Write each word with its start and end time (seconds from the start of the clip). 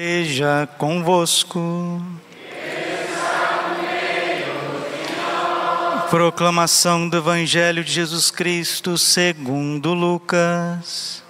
Esteja 0.00 0.68
convosco. 0.78 2.00
Proclamação 6.08 7.08
do 7.08 7.16
Evangelho 7.16 7.82
de 7.82 7.90
Jesus 7.90 8.30
Cristo 8.30 8.96
segundo 8.96 9.92
Lucas. 9.94 11.24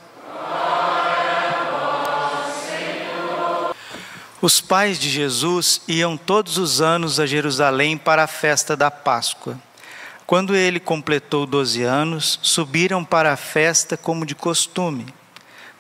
Os 4.42 4.60
pais 4.60 4.98
de 4.98 5.08
Jesus 5.08 5.80
iam 5.88 6.19
todos 6.19 6.58
os 6.58 6.82
anos 6.82 7.19
a 7.19 7.24
Jerusalém 7.24 7.96
para 7.96 8.24
a 8.24 8.26
festa 8.26 8.76
da 8.76 8.90
Páscoa. 8.90 9.58
Quando 10.26 10.54
ele 10.54 10.78
completou 10.78 11.46
doze 11.46 11.85
anos, 11.85 12.38
subiram 12.42 13.03
para 13.03 13.32
a 13.32 13.37
festa 13.37 13.96
como 13.96 14.26
de 14.26 14.35
costume. 14.35 15.06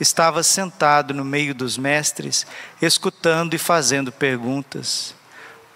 estava 0.00 0.42
sentado 0.42 1.14
no 1.14 1.24
meio 1.24 1.54
dos 1.54 1.78
mestres, 1.78 2.46
escutando 2.80 3.54
e 3.54 3.58
fazendo 3.58 4.10
perguntas. 4.10 5.14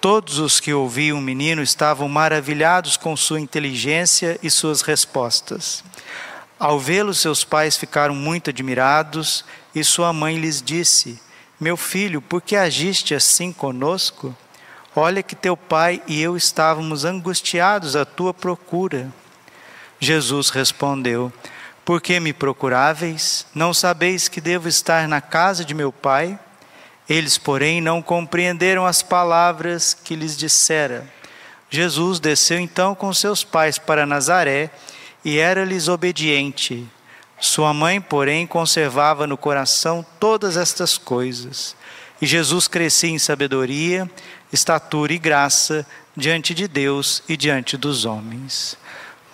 Todos 0.00 0.38
os 0.38 0.60
que 0.60 0.72
ouviam 0.72 1.18
o 1.18 1.22
menino 1.22 1.62
estavam 1.62 2.08
maravilhados 2.08 2.96
com 2.96 3.16
sua 3.16 3.40
inteligência 3.40 4.38
e 4.42 4.50
suas 4.50 4.82
respostas. 4.82 5.82
Ao 6.58 6.78
vê-lo, 6.78 7.12
seus 7.12 7.44
pais 7.44 7.76
ficaram 7.76 8.14
muito 8.14 8.50
admirados 8.50 9.44
e 9.74 9.82
sua 9.84 10.12
mãe 10.12 10.38
lhes 10.38 10.62
disse: 10.62 11.20
Meu 11.60 11.76
filho, 11.76 12.22
por 12.22 12.40
que 12.40 12.56
agiste 12.56 13.14
assim 13.14 13.52
conosco? 13.52 14.34
Olha 14.94 15.22
que 15.22 15.36
teu 15.36 15.56
pai 15.56 16.02
e 16.06 16.22
eu 16.22 16.36
estávamos 16.36 17.04
angustiados 17.04 17.94
à 17.94 18.04
tua 18.04 18.32
procura. 18.32 19.12
Jesus 20.00 20.48
respondeu: 20.48 21.32
por 21.86 22.00
que 22.00 22.18
me 22.18 22.32
procuráveis? 22.32 23.46
Não 23.54 23.72
sabeis 23.72 24.26
que 24.26 24.40
devo 24.40 24.68
estar 24.68 25.06
na 25.06 25.20
casa 25.20 25.64
de 25.64 25.72
meu 25.72 25.92
pai? 25.92 26.36
Eles, 27.08 27.38
porém, 27.38 27.80
não 27.80 28.02
compreenderam 28.02 28.84
as 28.84 29.02
palavras 29.02 29.94
que 29.94 30.16
lhes 30.16 30.36
dissera. 30.36 31.08
Jesus 31.70 32.18
desceu 32.18 32.58
então 32.58 32.92
com 32.92 33.14
seus 33.14 33.44
pais 33.44 33.78
para 33.78 34.04
Nazaré 34.04 34.68
e 35.24 35.38
era-lhes 35.38 35.86
obediente. 35.86 36.84
Sua 37.38 37.72
mãe, 37.72 38.00
porém, 38.00 38.48
conservava 38.48 39.24
no 39.24 39.36
coração 39.36 40.04
todas 40.18 40.56
estas 40.56 40.98
coisas. 40.98 41.76
E 42.20 42.26
Jesus 42.26 42.66
crescia 42.66 43.10
em 43.10 43.18
sabedoria, 43.18 44.10
estatura 44.52 45.12
e 45.12 45.18
graça 45.18 45.86
diante 46.16 46.52
de 46.52 46.66
Deus 46.66 47.22
e 47.28 47.36
diante 47.36 47.76
dos 47.76 48.04
homens. 48.04 48.76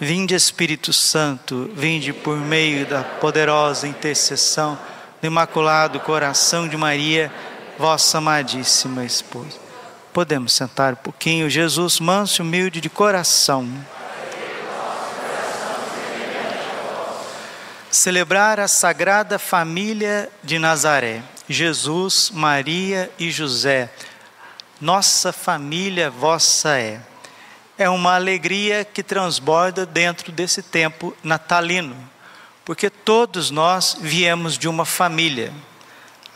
Vinde 0.00 0.34
Espírito 0.34 0.92
Santo, 0.92 1.70
vinde 1.72 2.12
por 2.12 2.36
meio 2.36 2.84
da 2.84 3.04
poderosa 3.04 3.86
intercessão 3.86 4.76
do 5.20 5.26
Imaculado 5.26 6.00
Coração 6.00 6.66
de 6.66 6.76
Maria, 6.76 7.32
vossa 7.78 8.18
amadíssima 8.18 9.04
esposa. 9.04 9.56
Podemos 10.12 10.52
sentar 10.52 10.94
um 10.94 10.96
pouquinho, 10.96 11.48
Jesus 11.48 12.00
manso 12.00 12.42
e 12.42 12.44
humilde 12.44 12.80
de 12.80 12.90
coração. 12.90 13.68
Celebrar 17.88 18.58
a 18.58 18.66
Sagrada 18.66 19.38
Família 19.38 20.28
de 20.42 20.58
Nazaré, 20.58 21.22
Jesus, 21.48 22.32
Maria 22.34 23.08
e 23.16 23.30
José. 23.30 23.88
Nossa 24.80 25.32
família 25.32 26.10
vossa 26.10 26.76
é 26.76 27.00
é 27.76 27.88
uma 27.88 28.14
alegria 28.14 28.84
que 28.84 29.02
transborda 29.02 29.84
dentro 29.84 30.30
desse 30.30 30.62
tempo 30.62 31.16
natalino, 31.22 31.96
porque 32.64 32.88
todos 32.88 33.50
nós 33.50 33.96
viemos 34.00 34.56
de 34.56 34.68
uma 34.68 34.84
família. 34.84 35.52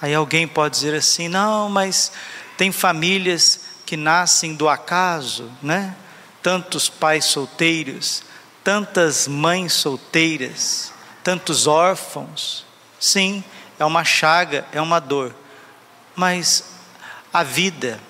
Aí 0.01 0.15
alguém 0.15 0.47
pode 0.47 0.75
dizer 0.75 0.95
assim: 0.95 1.29
não, 1.29 1.69
mas 1.69 2.13
tem 2.57 2.73
famílias 2.73 3.61
que 3.87 3.97
nascem 3.97 4.55
do 4.55 4.69
acaso, 4.69 5.51
né? 5.63 5.95
Tantos 6.43 6.89
pais 6.89 7.25
solteiros, 7.27 8.23
tantas 8.63 9.27
mães 9.27 9.73
solteiras, 9.73 10.93
tantos 11.23 11.67
órfãos. 11.67 12.67
Sim, 12.99 13.43
é 13.79 13.85
uma 13.85 14.05
chaga, 14.05 14.67
é 14.73 14.81
uma 14.81 15.01
dor. 15.01 15.35
Mas 16.15 16.65
a 17.33 17.43
vida, 17.43 18.01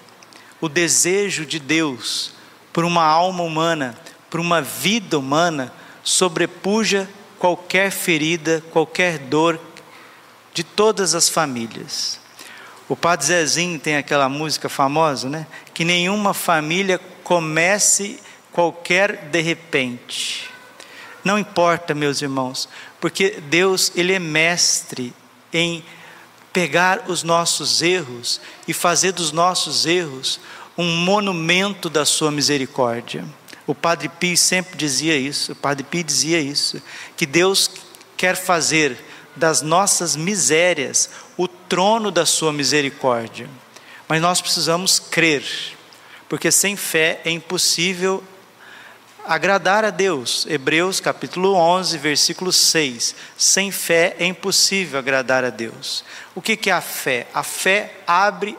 o 0.60 0.68
desejo 0.68 1.44
de 1.44 1.58
Deus, 1.58 2.32
por 2.78 2.84
uma 2.84 3.02
alma 3.02 3.42
humana, 3.42 3.98
por 4.30 4.38
uma 4.38 4.62
vida 4.62 5.18
humana, 5.18 5.72
sobrepuja 6.04 7.10
qualquer 7.36 7.90
ferida, 7.90 8.62
qualquer 8.70 9.18
dor 9.18 9.58
de 10.54 10.62
todas 10.62 11.12
as 11.12 11.28
famílias. 11.28 12.20
O 12.88 12.94
Padre 12.94 13.26
Zezinho 13.26 13.80
tem 13.80 13.96
aquela 13.96 14.28
música 14.28 14.68
famosa, 14.68 15.28
né? 15.28 15.44
Que 15.74 15.84
nenhuma 15.84 16.32
família 16.32 17.00
comece 17.24 18.20
qualquer 18.52 19.24
de 19.24 19.40
repente. 19.40 20.48
Não 21.24 21.36
importa, 21.36 21.96
meus 21.96 22.22
irmãos, 22.22 22.68
porque 23.00 23.40
Deus, 23.50 23.90
Ele 23.96 24.12
é 24.12 24.20
mestre 24.20 25.12
em 25.52 25.82
pegar 26.52 27.06
os 27.08 27.24
nossos 27.24 27.82
erros 27.82 28.40
e 28.68 28.72
fazer 28.72 29.10
dos 29.10 29.32
nossos 29.32 29.84
erros 29.84 30.38
um 30.78 30.86
monumento 30.86 31.90
da 31.90 32.04
sua 32.04 32.30
misericórdia. 32.30 33.24
O 33.66 33.74
Padre 33.74 34.08
Pio 34.08 34.38
sempre 34.38 34.78
dizia 34.78 35.16
isso, 35.16 35.52
o 35.52 35.56
Padre 35.56 35.82
Pio 35.82 36.04
dizia 36.04 36.38
isso, 36.38 36.80
que 37.16 37.26
Deus 37.26 37.68
quer 38.16 38.36
fazer 38.36 38.96
das 39.34 39.60
nossas 39.60 40.14
misérias 40.14 41.10
o 41.36 41.48
trono 41.48 42.12
da 42.12 42.24
sua 42.24 42.52
misericórdia. 42.52 43.50
Mas 44.08 44.22
nós 44.22 44.40
precisamos 44.40 45.00
crer, 45.00 45.44
porque 46.28 46.50
sem 46.50 46.76
fé 46.76 47.20
é 47.24 47.30
impossível 47.30 48.22
agradar 49.26 49.84
a 49.84 49.90
Deus. 49.90 50.46
Hebreus 50.48 51.00
capítulo 51.00 51.54
11, 51.54 51.98
versículo 51.98 52.52
6. 52.52 53.14
Sem 53.36 53.70
fé 53.70 54.16
é 54.18 54.24
impossível 54.24 54.98
agradar 54.98 55.44
a 55.44 55.50
Deus. 55.50 56.04
O 56.34 56.40
que 56.40 56.70
é 56.70 56.72
a 56.72 56.80
fé? 56.80 57.26
A 57.34 57.42
fé 57.42 57.96
abre 58.06 58.56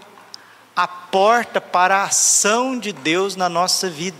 a 0.82 0.88
porta 0.88 1.60
para 1.60 1.98
a 1.98 2.04
ação 2.06 2.80
de 2.80 2.94
Deus 2.94 3.36
na 3.36 3.50
nossa 3.50 3.90
vida. 3.90 4.16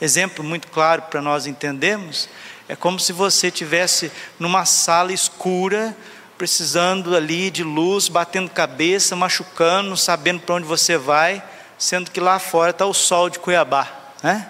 Exemplo 0.00 0.42
muito 0.42 0.68
claro 0.68 1.02
para 1.02 1.20
nós 1.20 1.46
entendermos, 1.46 2.30
é 2.66 2.74
como 2.74 2.98
se 2.98 3.12
você 3.12 3.50
tivesse 3.50 4.10
numa 4.38 4.64
sala 4.64 5.12
escura, 5.12 5.94
precisando 6.38 7.14
ali 7.14 7.50
de 7.50 7.62
luz, 7.62 8.08
batendo 8.08 8.48
cabeça, 8.48 9.14
machucando, 9.14 9.94
sabendo 9.98 10.40
para 10.40 10.54
onde 10.54 10.66
você 10.66 10.96
vai, 10.96 11.44
sendo 11.76 12.10
que 12.10 12.20
lá 12.20 12.38
fora 12.38 12.70
está 12.70 12.86
o 12.86 12.94
sol 12.94 13.28
de 13.28 13.38
Cuiabá, 13.38 13.86
né? 14.22 14.48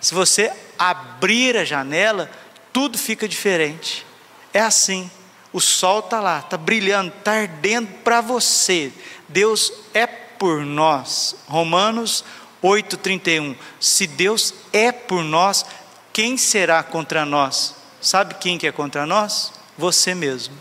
Se 0.00 0.14
você 0.16 0.52
abrir 0.76 1.56
a 1.56 1.64
janela, 1.64 2.28
tudo 2.72 2.98
fica 2.98 3.28
diferente. 3.28 4.04
É 4.52 4.60
assim. 4.60 5.08
O 5.52 5.60
sol 5.60 6.00
está 6.00 6.20
lá, 6.20 6.40
está 6.40 6.56
brilhando, 6.56 7.12
está 7.16 7.34
ardendo 7.34 7.86
para 8.02 8.20
você. 8.20 8.92
Deus 9.28 9.72
é 9.94 10.25
por 10.38 10.64
nós. 10.64 11.36
Romanos 11.46 12.24
8:31. 12.62 13.56
Se 13.80 14.06
Deus 14.06 14.54
é 14.72 14.90
por 14.90 15.22
nós, 15.22 15.64
quem 16.12 16.36
será 16.36 16.82
contra 16.82 17.24
nós? 17.24 17.74
Sabe 18.00 18.34
quem 18.34 18.58
que 18.58 18.66
é 18.66 18.72
contra 18.72 19.06
nós? 19.06 19.52
Você 19.76 20.14
mesmo. 20.14 20.54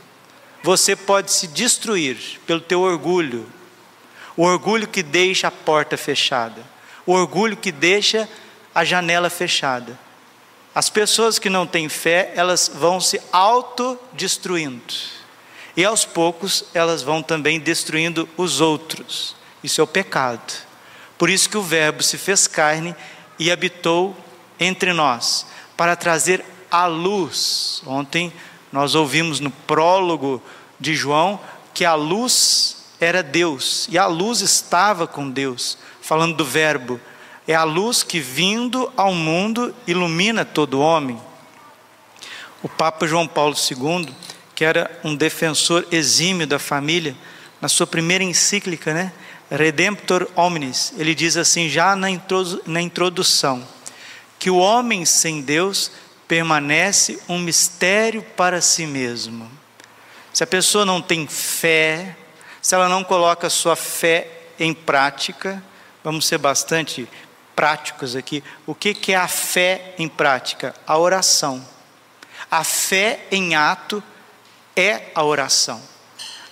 Você 0.63 0.95
pode 0.95 1.31
se 1.31 1.47
destruir 1.47 2.17
pelo 2.45 2.59
teu 2.59 2.81
orgulho. 2.81 3.47
O 4.35 4.43
orgulho 4.43 4.87
que 4.87 5.03
deixa 5.03 5.47
a 5.47 5.51
porta 5.51 5.95
fechada. 5.95 6.61
O 7.05 7.13
orgulho 7.13 7.55
que 7.55 7.71
deixa 7.71 8.27
a 8.73 8.83
janela 8.83 9.29
fechada. 9.29 9.97
As 10.73 10.89
pessoas 10.89 11.39
que 11.39 11.49
não 11.49 11.65
têm 11.65 11.87
fé, 11.87 12.33
elas 12.35 12.69
vão 12.73 12.99
se 12.99 13.21
autodestruindo. 13.31 14.93
E 15.77 15.85
aos 15.85 16.03
poucos 16.03 16.65
elas 16.73 17.01
vão 17.01 17.23
também 17.23 17.59
destruindo 17.59 18.27
os 18.35 18.59
outros. 18.59 19.35
Isso 19.65 19.81
é 19.81 19.83
o 19.83 19.87
pecado. 19.87 20.53
Por 21.17 21.27
isso 21.29 21.49
que 21.49 21.57
o 21.57 21.63
Verbo 21.63 22.03
se 22.03 22.17
fez 22.19 22.45
carne 22.45 22.95
e 23.39 23.51
habitou 23.51 24.15
entre 24.59 24.93
nós, 24.93 25.47
para 25.75 25.95
trazer 25.95 26.45
a 26.69 26.85
luz. 26.85 27.81
Ontem 27.85 28.31
nós 28.71 28.93
ouvimos 28.93 29.39
no 29.39 29.49
prólogo 29.49 30.41
de 30.79 30.93
João 30.95 31.39
que 31.73 31.83
a 31.83 31.95
luz 31.95 32.85
era 33.01 33.23
Deus 33.23 33.87
e 33.89 33.97
a 33.97 34.05
luz 34.05 34.41
estava 34.41 35.07
com 35.07 35.29
Deus, 35.29 35.77
falando 35.99 36.35
do 36.35 36.45
Verbo 36.45 36.99
é 37.47 37.53
a 37.53 37.63
luz 37.63 38.03
que, 38.03 38.19
vindo 38.19 38.91
ao 38.97 39.13
mundo, 39.13 39.73
ilumina 39.85 40.43
todo 40.43 40.79
homem. 40.79 41.19
O 42.63 42.69
Papa 42.69 43.05
João 43.07 43.27
Paulo 43.27 43.55
II, 43.55 44.09
que 44.55 44.65
era 44.65 44.99
um 45.03 45.15
defensor 45.15 45.85
exímio 45.91 46.47
da 46.47 46.57
família, 46.57 47.15
na 47.61 47.67
sua 47.67 47.85
primeira 47.85 48.23
encíclica, 48.23 48.93
né, 48.93 49.13
Redemptor 49.49 50.27
Omnis, 50.35 50.93
ele 50.97 51.13
diz 51.13 51.37
assim, 51.37 51.69
já 51.69 51.95
na 51.95 52.81
introdução, 52.81 53.65
que 54.39 54.49
o 54.49 54.57
homem 54.57 55.05
sem 55.05 55.41
Deus 55.41 55.91
permanece 56.27 57.19
um 57.29 57.37
mistério 57.37 58.23
para 58.35 58.61
si 58.61 58.85
mesmo. 58.85 59.49
Se 60.33 60.43
a 60.43 60.47
pessoa 60.47 60.85
não 60.85 61.01
tem 61.01 61.27
fé, 61.27 62.15
se 62.61 62.73
ela 62.75 62.89
não 62.89 63.03
coloca 63.03 63.49
sua 63.49 63.75
fé 63.75 64.27
em 64.59 64.73
prática, 64.73 65.63
vamos 66.03 66.25
ser 66.25 66.37
bastante 66.37 67.07
práticos 67.55 68.15
aqui. 68.15 68.43
O 68.65 68.75
que, 68.75 68.93
que 68.93 69.13
é 69.13 69.15
a 69.15 69.27
fé 69.27 69.93
em 69.97 70.09
prática? 70.09 70.75
A 70.85 70.97
oração. 70.97 71.65
A 72.49 72.63
fé 72.63 73.25
em 73.31 73.55
ato 73.55 74.03
é 74.75 75.09
a 75.15 75.23
oração. 75.23 75.81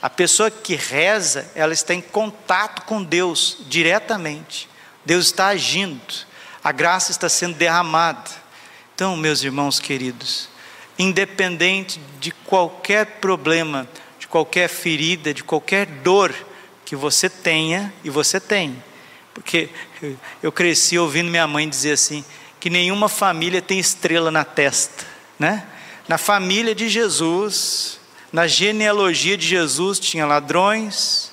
A 0.03 0.09
pessoa 0.09 0.51
que 0.51 0.75
reza, 0.75 1.49
ela 1.55 1.71
está 1.71 1.93
em 1.93 2.01
contato 2.01 2.81
com 2.81 3.01
Deus 3.01 3.59
diretamente. 3.69 4.67
Deus 5.05 5.27
está 5.27 5.47
agindo, 5.47 6.13
a 6.61 6.73
graça 6.73 7.09
está 7.09 7.29
sendo 7.29 7.55
derramada. 7.55 8.29
Então, 8.93 9.15
meus 9.15 9.45
irmãos 9.45 9.79
queridos, 9.79 10.49
independente 10.99 12.01
de 12.19 12.31
qualquer 12.31 13.05
problema, 13.21 13.87
de 14.19 14.27
qualquer 14.27 14.67
ferida, 14.67 15.33
de 15.33 15.41
qualquer 15.41 15.85
dor 15.85 16.35
que 16.83 16.97
você 16.97 17.29
tenha, 17.29 17.93
e 18.03 18.09
você 18.09 18.41
tem, 18.41 18.83
porque 19.33 19.69
eu 20.41 20.51
cresci 20.51 20.99
ouvindo 20.99 21.31
minha 21.31 21.47
mãe 21.47 21.67
dizer 21.69 21.93
assim: 21.93 22.25
que 22.59 22.69
nenhuma 22.69 23.07
família 23.07 23.61
tem 23.61 23.79
estrela 23.79 24.29
na 24.29 24.43
testa, 24.43 25.05
né? 25.39 25.65
Na 26.09 26.17
família 26.17 26.75
de 26.75 26.89
Jesus, 26.89 28.02
na 28.33 28.47
genealogia 28.47 29.37
de 29.37 29.45
Jesus, 29.45 29.99
tinha 29.99 30.25
ladrões, 30.25 31.31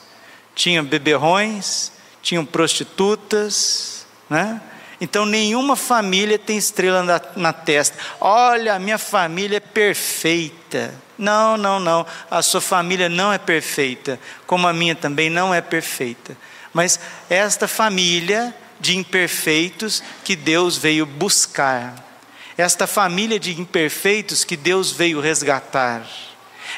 tinha 0.55 0.83
beberrões, 0.83 1.91
tinham 2.21 2.45
prostitutas, 2.45 4.07
né? 4.29 4.61
Então 5.01 5.25
nenhuma 5.25 5.77
família 5.77 6.39
tem 6.39 6.59
estrela 6.59 7.03
na, 7.03 7.19
na, 7.35 7.53
testa. 7.55 7.97
Olha, 8.21 8.75
a 8.75 8.79
minha 8.79 8.99
família 8.99 9.57
é 9.57 9.61
perfeita. 9.61 10.93
Não, 11.17 11.57
não, 11.57 11.81
não. 11.81 12.07
A 12.31 12.43
sua 12.43 12.61
família 12.61 13.09
não 13.09 13.33
é 13.33 13.39
perfeita, 13.39 14.21
como 14.47 14.69
a 14.69 14.73
minha 14.75 14.95
também 14.95 15.31
não 15.31 15.55
é 15.55 15.63
perfeita. 15.63 16.37
Mas 16.71 17.01
esta 17.31 17.67
família 17.67 18.55
de 18.79 18.95
imperfeitos 18.95 20.03
que 20.23 20.37
Deus 20.37 20.77
veio 20.77 21.07
buscar, 21.07 21.95
esta 22.59 22.87
família 22.87 23.41
de 23.41 23.59
imperfeitos 23.59 24.45
que 24.45 24.57
Deus 24.57 24.93
veio 24.93 25.19
resgatar, 25.19 26.07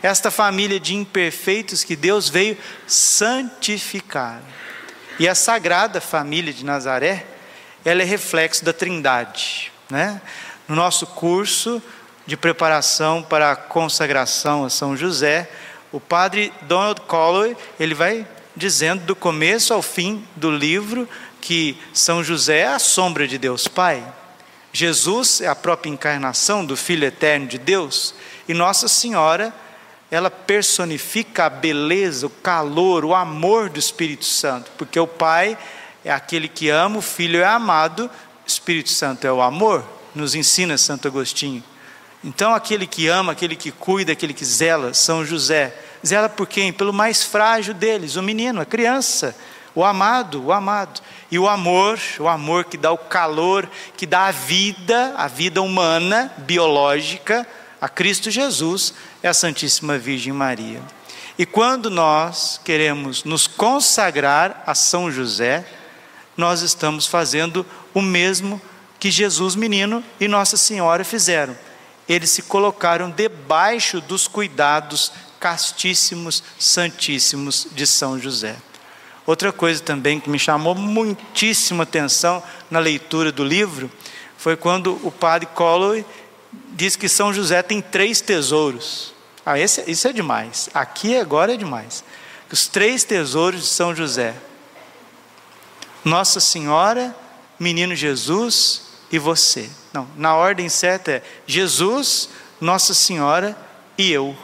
esta 0.00 0.30
família 0.30 0.78
de 0.78 0.94
imperfeitos 0.94 1.84
que 1.84 1.96
Deus 1.96 2.28
veio 2.28 2.56
santificar. 2.86 4.40
E 5.18 5.28
a 5.28 5.34
sagrada 5.34 6.00
família 6.00 6.52
de 6.52 6.64
Nazaré, 6.64 7.26
ela 7.84 8.02
é 8.02 8.04
reflexo 8.04 8.64
da 8.64 8.72
Trindade, 8.72 9.72
né? 9.90 10.20
No 10.68 10.76
nosso 10.76 11.06
curso 11.06 11.82
de 12.26 12.36
preparação 12.36 13.22
para 13.22 13.52
a 13.52 13.56
consagração 13.56 14.64
a 14.64 14.70
São 14.70 14.96
José, 14.96 15.50
o 15.90 16.00
padre 16.00 16.52
Donald 16.62 17.00
Colloway, 17.02 17.56
ele 17.78 17.94
vai 17.94 18.26
dizendo 18.56 19.04
do 19.04 19.16
começo 19.16 19.74
ao 19.74 19.82
fim 19.82 20.26
do 20.36 20.50
livro 20.50 21.08
que 21.40 21.76
São 21.92 22.22
José 22.22 22.60
é 22.60 22.68
a 22.68 22.78
sombra 22.78 23.26
de 23.26 23.36
Deus 23.36 23.66
Pai. 23.66 24.02
Jesus 24.72 25.40
é 25.40 25.48
a 25.48 25.54
própria 25.54 25.90
encarnação 25.90 26.64
do 26.64 26.76
Filho 26.76 27.04
eterno 27.04 27.46
de 27.46 27.58
Deus 27.58 28.14
e 28.48 28.54
Nossa 28.54 28.88
Senhora, 28.88 29.52
ela 30.12 30.30
personifica 30.30 31.46
a 31.46 31.50
beleza, 31.50 32.26
o 32.26 32.30
calor, 32.30 33.02
o 33.02 33.14
amor 33.14 33.70
do 33.70 33.80
Espírito 33.80 34.26
Santo, 34.26 34.70
porque 34.76 35.00
o 35.00 35.06
Pai 35.06 35.56
é 36.04 36.12
aquele 36.12 36.48
que 36.48 36.68
ama, 36.68 36.98
o 36.98 37.02
Filho 37.02 37.40
é 37.40 37.46
amado, 37.46 38.10
o 38.44 38.46
Espírito 38.46 38.90
Santo 38.90 39.26
é 39.26 39.32
o 39.32 39.40
amor, 39.40 39.82
nos 40.14 40.34
ensina 40.34 40.76
Santo 40.76 41.08
Agostinho. 41.08 41.64
Então, 42.22 42.54
aquele 42.54 42.86
que 42.86 43.08
ama, 43.08 43.32
aquele 43.32 43.56
que 43.56 43.72
cuida, 43.72 44.12
aquele 44.12 44.34
que 44.34 44.44
zela, 44.44 44.92
São 44.92 45.24
José, 45.24 45.74
Zela 46.06 46.28
por 46.28 46.46
quem? 46.46 46.74
Pelo 46.74 46.92
mais 46.92 47.24
frágil 47.24 47.72
deles, 47.72 48.16
o 48.16 48.22
menino, 48.22 48.60
a 48.60 48.66
criança, 48.66 49.34
o 49.74 49.82
amado, 49.82 50.44
o 50.44 50.52
amado. 50.52 51.00
E 51.30 51.38
o 51.38 51.48
amor, 51.48 51.98
o 52.18 52.28
amor 52.28 52.64
que 52.64 52.76
dá 52.76 52.92
o 52.92 52.98
calor, 52.98 53.66
que 53.96 54.04
dá 54.04 54.26
a 54.26 54.30
vida, 54.30 55.14
a 55.16 55.26
vida 55.26 55.62
humana, 55.62 56.30
biológica, 56.36 57.46
a 57.80 57.88
Cristo 57.88 58.30
Jesus, 58.30 58.94
é 59.22 59.28
a 59.28 59.34
Santíssima 59.34 59.98
Virgem 59.98 60.32
Maria. 60.32 60.82
E 61.38 61.46
quando 61.46 61.88
nós 61.90 62.60
queremos 62.62 63.24
nos 63.24 63.46
consagrar 63.46 64.62
a 64.66 64.74
São 64.74 65.10
José, 65.10 65.64
nós 66.36 66.60
estamos 66.62 67.06
fazendo 67.06 67.64
o 67.94 68.02
mesmo 68.02 68.60
que 68.98 69.10
Jesus 69.10 69.54
menino 69.54 70.04
e 70.20 70.28
Nossa 70.28 70.56
Senhora 70.56 71.04
fizeram. 71.04 71.56
Eles 72.08 72.30
se 72.30 72.42
colocaram 72.42 73.10
debaixo 73.10 74.00
dos 74.00 74.26
cuidados 74.28 75.12
castíssimos, 75.40 76.42
santíssimos 76.58 77.68
de 77.72 77.86
São 77.86 78.18
José. 78.18 78.56
Outra 79.26 79.52
coisa 79.52 79.82
também 79.82 80.18
que 80.18 80.28
me 80.28 80.38
chamou 80.38 80.74
muitíssima 80.74 81.84
atenção 81.84 82.42
na 82.70 82.78
leitura 82.78 83.30
do 83.30 83.44
livro 83.44 83.90
foi 84.36 84.56
quando 84.56 84.98
o 85.04 85.10
padre 85.12 85.46
Colloway 85.46 86.04
diz 86.72 86.96
que 86.96 87.08
São 87.08 87.32
José 87.32 87.62
tem 87.62 87.80
três 87.80 88.20
tesouros. 88.20 89.11
Ah, 89.44 89.58
esse, 89.58 89.88
isso 89.90 90.06
é 90.06 90.12
demais. 90.12 90.68
Aqui 90.72 91.16
agora 91.16 91.54
é 91.54 91.56
demais. 91.56 92.04
Os 92.50 92.68
três 92.68 93.02
tesouros 93.02 93.62
de 93.62 93.66
São 93.66 93.94
José: 93.94 94.34
Nossa 96.04 96.38
Senhora, 96.38 97.14
Menino 97.58 97.94
Jesus 97.94 98.82
e 99.10 99.18
você. 99.18 99.68
Não, 99.92 100.08
na 100.16 100.34
ordem 100.34 100.68
certa 100.68 101.12
é 101.12 101.22
Jesus, 101.46 102.28
Nossa 102.60 102.94
Senhora 102.94 103.56
e 103.98 104.10
eu. 104.10 104.36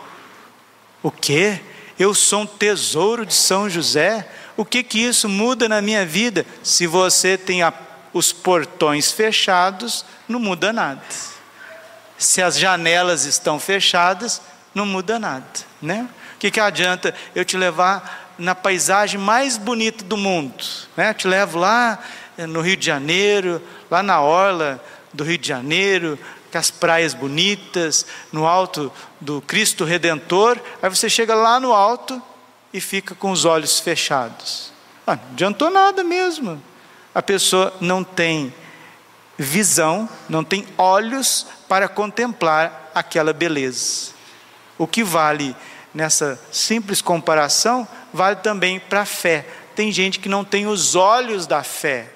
O 1.02 1.10
quê? 1.10 1.60
Eu 1.98 2.14
sou 2.14 2.42
um 2.42 2.46
tesouro 2.46 3.26
de 3.26 3.34
São 3.34 3.68
José? 3.68 4.28
O 4.56 4.64
que 4.64 4.82
que 4.82 5.00
isso 5.00 5.28
muda 5.28 5.68
na 5.68 5.80
minha 5.80 6.04
vida? 6.04 6.46
Se 6.62 6.86
você 6.86 7.36
tem 7.36 7.62
a, 7.62 7.72
os 8.12 8.32
portões 8.32 9.10
fechados, 9.10 10.04
não 10.28 10.38
muda 10.38 10.72
nada. 10.72 11.02
Se 12.16 12.42
as 12.42 12.58
janelas 12.58 13.24
estão 13.24 13.58
fechadas, 13.58 14.40
não 14.78 14.86
muda 14.86 15.18
nada, 15.18 15.44
né? 15.82 16.08
O 16.36 16.38
que, 16.38 16.52
que 16.52 16.60
adianta 16.60 17.12
eu 17.34 17.44
te 17.44 17.56
levar 17.56 18.34
na 18.38 18.54
paisagem 18.54 19.20
mais 19.20 19.58
bonita 19.58 20.04
do 20.04 20.16
mundo? 20.16 20.64
Né? 20.96 21.10
Eu 21.10 21.14
te 21.14 21.26
levo 21.26 21.58
lá 21.58 21.98
eh, 22.38 22.46
no 22.46 22.60
Rio 22.60 22.76
de 22.76 22.86
Janeiro, 22.86 23.60
lá 23.90 24.04
na 24.04 24.20
orla 24.20 24.82
do 25.12 25.24
Rio 25.24 25.36
de 25.36 25.48
Janeiro, 25.48 26.16
com 26.52 26.58
as 26.58 26.70
praias 26.70 27.12
bonitas, 27.12 28.06
no 28.30 28.46
alto 28.46 28.92
do 29.20 29.40
Cristo 29.40 29.84
Redentor, 29.84 30.58
aí 30.80 30.88
você 30.88 31.10
chega 31.10 31.34
lá 31.34 31.58
no 31.58 31.72
alto 31.72 32.22
e 32.72 32.80
fica 32.80 33.16
com 33.16 33.32
os 33.32 33.44
olhos 33.44 33.80
fechados. 33.80 34.72
Ah, 35.04 35.16
não 35.16 35.32
adiantou 35.32 35.70
nada 35.70 36.04
mesmo. 36.04 36.62
A 37.12 37.20
pessoa 37.20 37.74
não 37.80 38.04
tem 38.04 38.54
visão, 39.36 40.08
não 40.28 40.44
tem 40.44 40.66
olhos 40.78 41.46
para 41.68 41.88
contemplar 41.88 42.92
aquela 42.94 43.32
beleza. 43.32 44.17
O 44.78 44.86
que 44.86 45.02
vale 45.02 45.54
nessa 45.92 46.40
simples 46.52 47.02
comparação, 47.02 47.86
vale 48.12 48.36
também 48.36 48.78
para 48.78 49.00
a 49.00 49.06
fé. 49.06 49.44
Tem 49.74 49.92
gente 49.92 50.18
que 50.18 50.28
não 50.28 50.44
tem 50.44 50.66
os 50.66 50.94
olhos 50.94 51.46
da 51.46 51.62
fé. 51.62 52.10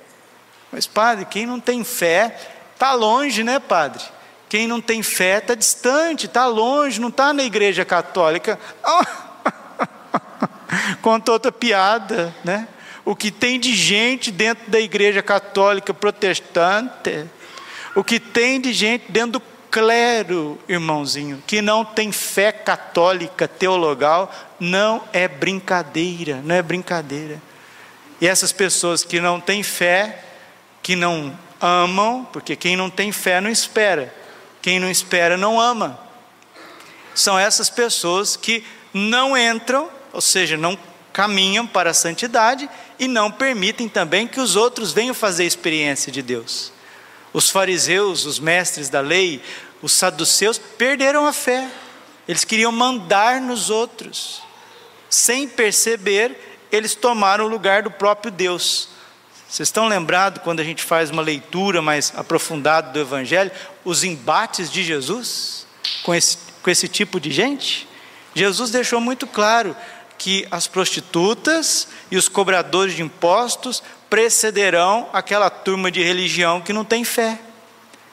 Mas, 0.70 0.86
padre, 0.86 1.24
quem 1.24 1.44
não 1.44 1.60
tem 1.60 1.84
fé, 1.84 2.38
está 2.72 2.94
longe, 2.94 3.44
né, 3.44 3.58
padre? 3.58 4.02
Quem 4.48 4.66
não 4.66 4.80
tem 4.80 5.02
fé 5.02 5.38
está 5.38 5.54
distante, 5.54 6.26
está 6.26 6.46
longe, 6.46 7.00
não 7.00 7.08
está 7.08 7.32
na 7.32 7.42
igreja 7.42 7.84
católica. 7.84 8.58
Contou 11.00 11.34
outra 11.34 11.50
piada, 11.50 12.34
né? 12.44 12.68
O 13.04 13.16
que 13.16 13.30
tem 13.30 13.58
de 13.58 13.74
gente 13.74 14.30
dentro 14.30 14.70
da 14.70 14.78
igreja 14.78 15.22
católica 15.22 15.92
protestante, 15.92 17.26
O 17.94 18.04
que 18.04 18.20
tem 18.20 18.60
de 18.60 18.72
gente 18.72 19.10
dentro 19.10 19.32
do 19.32 19.42
clero, 19.72 20.58
irmãozinho, 20.68 21.42
que 21.46 21.62
não 21.62 21.82
tem 21.82 22.12
fé 22.12 22.52
católica 22.52 23.48
teologal, 23.48 24.30
não 24.60 25.02
é 25.14 25.26
brincadeira, 25.26 26.42
não 26.44 26.54
é 26.54 26.60
brincadeira. 26.60 27.40
E 28.20 28.28
essas 28.28 28.52
pessoas 28.52 29.02
que 29.02 29.18
não 29.18 29.40
têm 29.40 29.62
fé, 29.62 30.22
que 30.82 30.94
não 30.94 31.36
amam, 31.58 32.28
porque 32.30 32.54
quem 32.54 32.76
não 32.76 32.90
tem 32.90 33.10
fé 33.10 33.40
não 33.40 33.48
espera, 33.48 34.14
quem 34.60 34.78
não 34.78 34.90
espera 34.90 35.38
não 35.38 35.58
ama. 35.58 35.98
São 37.14 37.38
essas 37.38 37.70
pessoas 37.70 38.36
que 38.36 38.62
não 38.92 39.36
entram, 39.36 39.88
ou 40.12 40.20
seja, 40.20 40.54
não 40.54 40.78
caminham 41.14 41.66
para 41.66 41.90
a 41.90 41.94
santidade 41.94 42.68
e 42.98 43.08
não 43.08 43.30
permitem 43.30 43.88
também 43.88 44.26
que 44.26 44.38
os 44.38 44.54
outros 44.54 44.92
venham 44.92 45.14
fazer 45.14 45.44
a 45.44 45.46
experiência 45.46 46.12
de 46.12 46.20
Deus. 46.20 46.72
Os 47.32 47.48
fariseus, 47.50 48.26
os 48.26 48.38
mestres 48.38 48.88
da 48.88 49.00
lei, 49.00 49.42
os 49.80 49.92
saduceus 49.92 50.58
perderam 50.58 51.26
a 51.26 51.32
fé. 51.32 51.68
Eles 52.28 52.44
queriam 52.44 52.70
mandar 52.70 53.40
nos 53.40 53.70
outros. 53.70 54.42
Sem 55.08 55.48
perceber, 55.48 56.36
eles 56.70 56.94
tomaram 56.94 57.44
o 57.44 57.48
lugar 57.48 57.82
do 57.82 57.90
próprio 57.90 58.30
Deus. 58.30 58.88
Vocês 59.48 59.68
estão 59.68 59.86
lembrados 59.86 60.42
quando 60.42 60.60
a 60.60 60.64
gente 60.64 60.82
faz 60.82 61.10
uma 61.10 61.20
leitura 61.20 61.82
mais 61.82 62.12
aprofundada 62.16 62.90
do 62.90 62.98
Evangelho, 62.98 63.50
os 63.84 64.02
embates 64.02 64.70
de 64.70 64.82
Jesus 64.82 65.66
com 66.02 66.14
esse, 66.14 66.38
com 66.62 66.70
esse 66.70 66.88
tipo 66.88 67.20
de 67.20 67.30
gente? 67.30 67.86
Jesus 68.34 68.70
deixou 68.70 69.00
muito 69.00 69.26
claro 69.26 69.76
que 70.16 70.46
as 70.50 70.66
prostitutas 70.66 71.88
e 72.10 72.16
os 72.16 72.28
cobradores 72.28 72.94
de 72.94 73.02
impostos 73.02 73.82
precederão 74.12 75.08
aquela 75.10 75.48
turma 75.48 75.90
de 75.90 76.02
religião 76.02 76.60
que 76.60 76.70
não 76.70 76.84
tem 76.84 77.02
fé. 77.02 77.38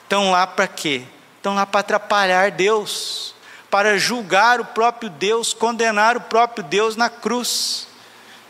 Estão 0.02 0.30
lá 0.30 0.46
para 0.46 0.66
quê? 0.66 1.02
Estão 1.36 1.54
lá 1.54 1.66
para 1.66 1.80
atrapalhar 1.80 2.50
Deus, 2.50 3.34
para 3.70 3.98
julgar 3.98 4.62
o 4.62 4.64
próprio 4.64 5.10
Deus, 5.10 5.52
condenar 5.52 6.16
o 6.16 6.22
próprio 6.22 6.64
Deus 6.64 6.96
na 6.96 7.10
cruz, 7.10 7.86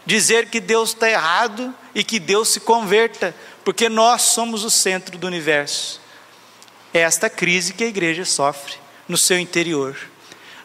dizer 0.06 0.48
que 0.48 0.60
Deus 0.60 0.90
está 0.90 1.10
errado 1.10 1.74
e 1.92 2.04
que 2.04 2.20
Deus 2.20 2.50
se 2.50 2.60
converta, 2.60 3.34
porque 3.64 3.88
nós 3.88 4.22
somos 4.22 4.62
o 4.62 4.70
centro 4.70 5.18
do 5.18 5.26
universo. 5.26 6.00
É 6.94 7.00
esta 7.00 7.28
crise 7.28 7.74
que 7.74 7.82
a 7.82 7.88
igreja 7.88 8.24
sofre 8.24 8.74
no 9.08 9.18
seu 9.18 9.40
interior. 9.40 9.98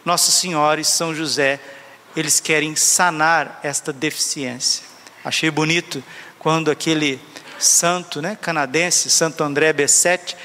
Nossa 0.06 0.30
Senhora 0.30 0.80
e 0.80 0.86
São 0.86 1.16
José, 1.16 1.60
eles 2.16 2.40
querem 2.40 2.76
sanar 2.76 3.60
esta 3.64 3.92
deficiência. 3.92 4.84
Achei 5.26 5.50
bonito 5.50 6.04
quando 6.46 6.70
aquele 6.70 7.20
santo 7.58 8.22
né, 8.22 8.38
canadense, 8.40 9.10
Santo 9.10 9.44
André 9.44 9.74
Bessette, 9.74 10.38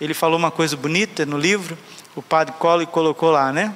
ele 0.00 0.14
falou 0.14 0.38
uma 0.38 0.50
coisa 0.50 0.78
bonita 0.78 1.26
no 1.26 1.36
livro, 1.36 1.76
o 2.16 2.22
padre 2.22 2.54
Colley 2.58 2.86
colocou 2.86 3.30
lá, 3.30 3.52
né? 3.52 3.74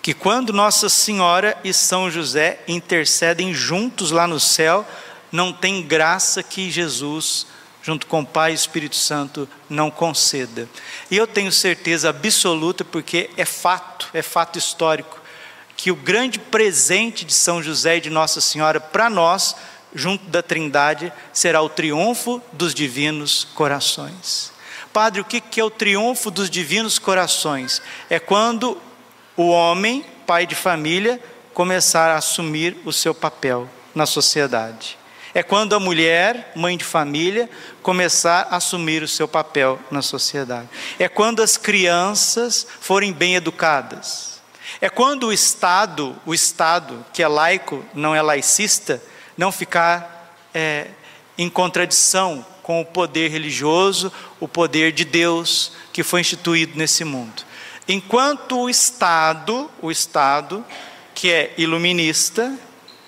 Que 0.00 0.14
quando 0.14 0.52
Nossa 0.52 0.88
Senhora 0.88 1.58
e 1.64 1.72
São 1.72 2.08
José 2.08 2.60
intercedem 2.68 3.52
juntos 3.52 4.12
lá 4.12 4.28
no 4.28 4.38
céu, 4.38 4.86
não 5.32 5.52
tem 5.52 5.82
graça 5.82 6.40
que 6.40 6.70
Jesus, 6.70 7.48
junto 7.82 8.06
com 8.06 8.20
o 8.20 8.26
Pai 8.26 8.52
e 8.52 8.54
Espírito 8.54 8.94
Santo, 8.94 9.48
não 9.68 9.90
conceda. 9.90 10.68
E 11.10 11.16
eu 11.16 11.26
tenho 11.26 11.50
certeza 11.50 12.10
absoluta, 12.10 12.84
porque 12.84 13.28
é 13.36 13.44
fato, 13.44 14.08
é 14.14 14.22
fato 14.22 14.56
histórico, 14.56 15.20
que 15.76 15.90
o 15.90 15.96
grande 15.96 16.38
presente 16.38 17.24
de 17.24 17.32
São 17.32 17.60
José 17.60 17.96
e 17.96 18.00
de 18.02 18.10
Nossa 18.10 18.40
Senhora 18.40 18.78
para 18.78 19.10
nós, 19.10 19.56
junto 19.94 20.24
da 20.26 20.42
Trindade, 20.42 21.12
será 21.32 21.62
o 21.62 21.68
triunfo 21.68 22.42
dos 22.52 22.74
divinos 22.74 23.46
corações. 23.54 24.52
Padre, 24.92 25.20
o 25.20 25.24
que 25.24 25.60
é 25.60 25.64
o 25.64 25.70
triunfo 25.70 26.30
dos 26.30 26.50
divinos 26.50 26.98
corações? 26.98 27.80
É 28.08 28.18
quando 28.18 28.76
o 29.36 29.48
homem, 29.48 30.04
pai 30.26 30.46
de 30.46 30.54
família, 30.54 31.20
começar 31.54 32.10
a 32.10 32.16
assumir 32.16 32.76
o 32.84 32.92
seu 32.92 33.14
papel 33.14 33.68
na 33.94 34.06
sociedade. 34.06 34.98
É 35.32 35.42
quando 35.42 35.74
a 35.74 35.80
mulher, 35.80 36.52
mãe 36.56 36.76
de 36.76 36.84
família, 36.84 37.48
começar 37.82 38.48
a 38.50 38.56
assumir 38.56 39.02
o 39.02 39.08
seu 39.08 39.28
papel 39.28 39.78
na 39.90 40.02
sociedade. 40.02 40.68
É 40.98 41.08
quando 41.08 41.40
as 41.40 41.56
crianças 41.56 42.66
forem 42.80 43.12
bem 43.12 43.36
educadas. 43.36 44.40
É 44.80 44.88
quando 44.88 45.28
o 45.28 45.32
Estado, 45.32 46.16
o 46.26 46.34
Estado 46.34 47.04
que 47.12 47.22
é 47.22 47.28
laico, 47.28 47.84
não 47.94 48.14
é 48.14 48.20
laicista, 48.20 49.00
não 49.40 49.50
ficar 49.50 50.36
é, 50.52 50.88
em 51.38 51.48
contradição 51.48 52.44
com 52.62 52.82
o 52.82 52.84
poder 52.84 53.30
religioso, 53.30 54.12
o 54.38 54.46
poder 54.46 54.92
de 54.92 55.02
Deus 55.02 55.72
que 55.94 56.02
foi 56.02 56.20
instituído 56.20 56.76
nesse 56.76 57.04
mundo. 57.04 57.42
Enquanto 57.88 58.60
o 58.60 58.68
Estado, 58.68 59.70
o 59.80 59.90
Estado 59.90 60.62
que 61.14 61.32
é 61.32 61.54
iluminista, 61.56 62.54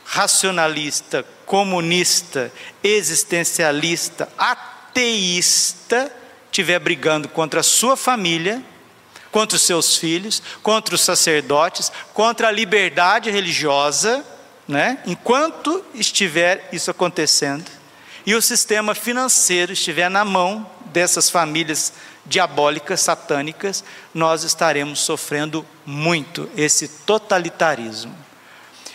racionalista, 0.06 1.22
comunista, 1.44 2.50
existencialista, 2.82 4.26
ateísta, 4.38 6.10
estiver 6.46 6.78
brigando 6.78 7.28
contra 7.28 7.60
a 7.60 7.62
sua 7.62 7.94
família, 7.94 8.64
contra 9.30 9.56
os 9.56 9.62
seus 9.62 9.98
filhos, 9.98 10.42
contra 10.62 10.94
os 10.94 11.02
sacerdotes, 11.02 11.92
contra 12.14 12.48
a 12.48 12.50
liberdade 12.50 13.30
religiosa, 13.30 14.24
né? 14.72 14.98
Enquanto 15.06 15.84
estiver 15.94 16.68
isso 16.72 16.90
acontecendo, 16.90 17.64
e 18.24 18.34
o 18.34 18.42
sistema 18.42 18.94
financeiro 18.94 19.72
estiver 19.72 20.08
na 20.08 20.24
mão 20.24 20.68
dessas 20.86 21.28
famílias 21.28 21.92
diabólicas, 22.24 23.00
satânicas, 23.00 23.84
nós 24.14 24.44
estaremos 24.44 25.00
sofrendo 25.00 25.66
muito 25.84 26.48
esse 26.56 26.88
totalitarismo. 26.88 28.14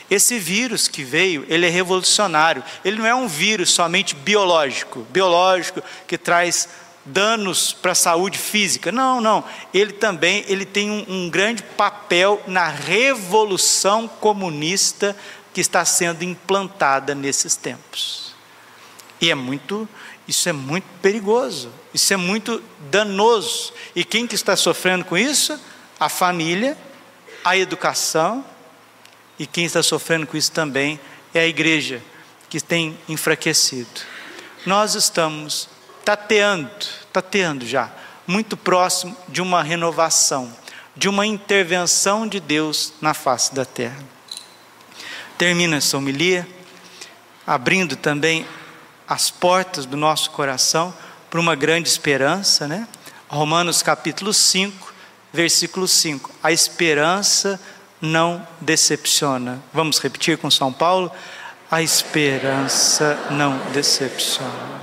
Esse 0.10 0.40
vírus 0.40 0.88
que 0.88 1.04
veio, 1.04 1.46
ele 1.50 1.66
é 1.66 1.70
revolucionário. 1.70 2.64
Ele 2.86 2.98
não 2.98 3.06
é 3.06 3.14
um 3.14 3.28
vírus 3.28 3.72
somente 3.72 4.16
biológico, 4.16 5.06
biológico 5.10 5.84
que 6.08 6.18
traz 6.18 6.70
danos 7.08 7.74
para 7.74 7.92
a 7.92 7.96
saúde 7.96 8.38
física. 8.38 8.92
Não, 8.92 9.20
não. 9.20 9.44
Ele 9.74 9.94
também 9.94 10.46
ele 10.48 10.66
tem 10.66 10.90
um, 10.90 11.06
um 11.08 11.30
grande 11.30 11.64
papel 11.64 12.42
na 12.48 12.68
revolução 12.68 14.08
comunista 14.08 15.16
que 15.58 15.62
está 15.62 15.84
sendo 15.84 16.22
implantada 16.22 17.16
nesses 17.16 17.56
tempos. 17.56 18.32
E 19.20 19.32
é 19.32 19.34
muito, 19.34 19.90
isso 20.28 20.48
é 20.48 20.54
muito 20.54 20.86
perigoso, 21.02 21.72
isso 21.92 22.14
é 22.14 22.16
muito 22.16 22.62
danoso. 22.92 23.74
E 23.96 24.04
quem 24.04 24.28
que 24.28 24.36
está 24.36 24.56
sofrendo 24.56 25.04
com 25.04 25.18
isso? 25.18 25.60
A 26.00 26.10
família, 26.10 26.78
a 27.44 27.58
educação, 27.58 28.46
e 29.40 29.48
quem 29.48 29.66
está 29.66 29.82
sofrendo 29.82 30.28
com 30.28 30.38
isso 30.38 30.52
também 30.52 31.00
é 31.34 31.40
a 31.40 31.48
igreja, 31.48 32.04
que 32.52 32.62
tem 32.62 32.96
enfraquecido. 33.10 34.02
Nós 34.64 34.94
estamos 34.94 35.68
tateando, 36.06 36.70
tateando 37.12 37.66
já, 37.66 37.92
muito 38.28 38.56
próximo 38.56 39.18
de 39.28 39.42
uma 39.42 39.64
renovação, 39.64 40.56
de 40.96 41.10
uma 41.10 41.26
intervenção 41.26 42.28
de 42.28 42.40
Deus 42.40 42.94
na 43.02 43.16
face 43.16 43.56
da 43.56 43.66
terra. 43.66 44.17
Termina 45.38 45.76
essa 45.76 45.96
homilia, 45.96 46.48
abrindo 47.46 47.96
também 47.96 48.44
as 49.08 49.30
portas 49.30 49.86
do 49.86 49.96
nosso 49.96 50.32
coração 50.32 50.92
para 51.30 51.40
uma 51.40 51.54
grande 51.54 51.88
esperança, 51.88 52.68
né? 52.68 52.88
Romanos 53.28 53.84
capítulo 53.84 54.34
5, 54.34 54.94
versículo 55.32 55.88
5. 55.88 56.32
A 56.42 56.52
esperança 56.52 57.60
não 58.02 58.48
decepciona. 58.60 59.62
Vamos 59.72 60.00
repetir 60.00 60.40
com 60.40 60.50
São 60.50 60.74
Paulo? 60.74 61.12
A 61.70 61.84
esperança 61.84 63.16
não 63.30 63.60
decepciona. 63.72 64.82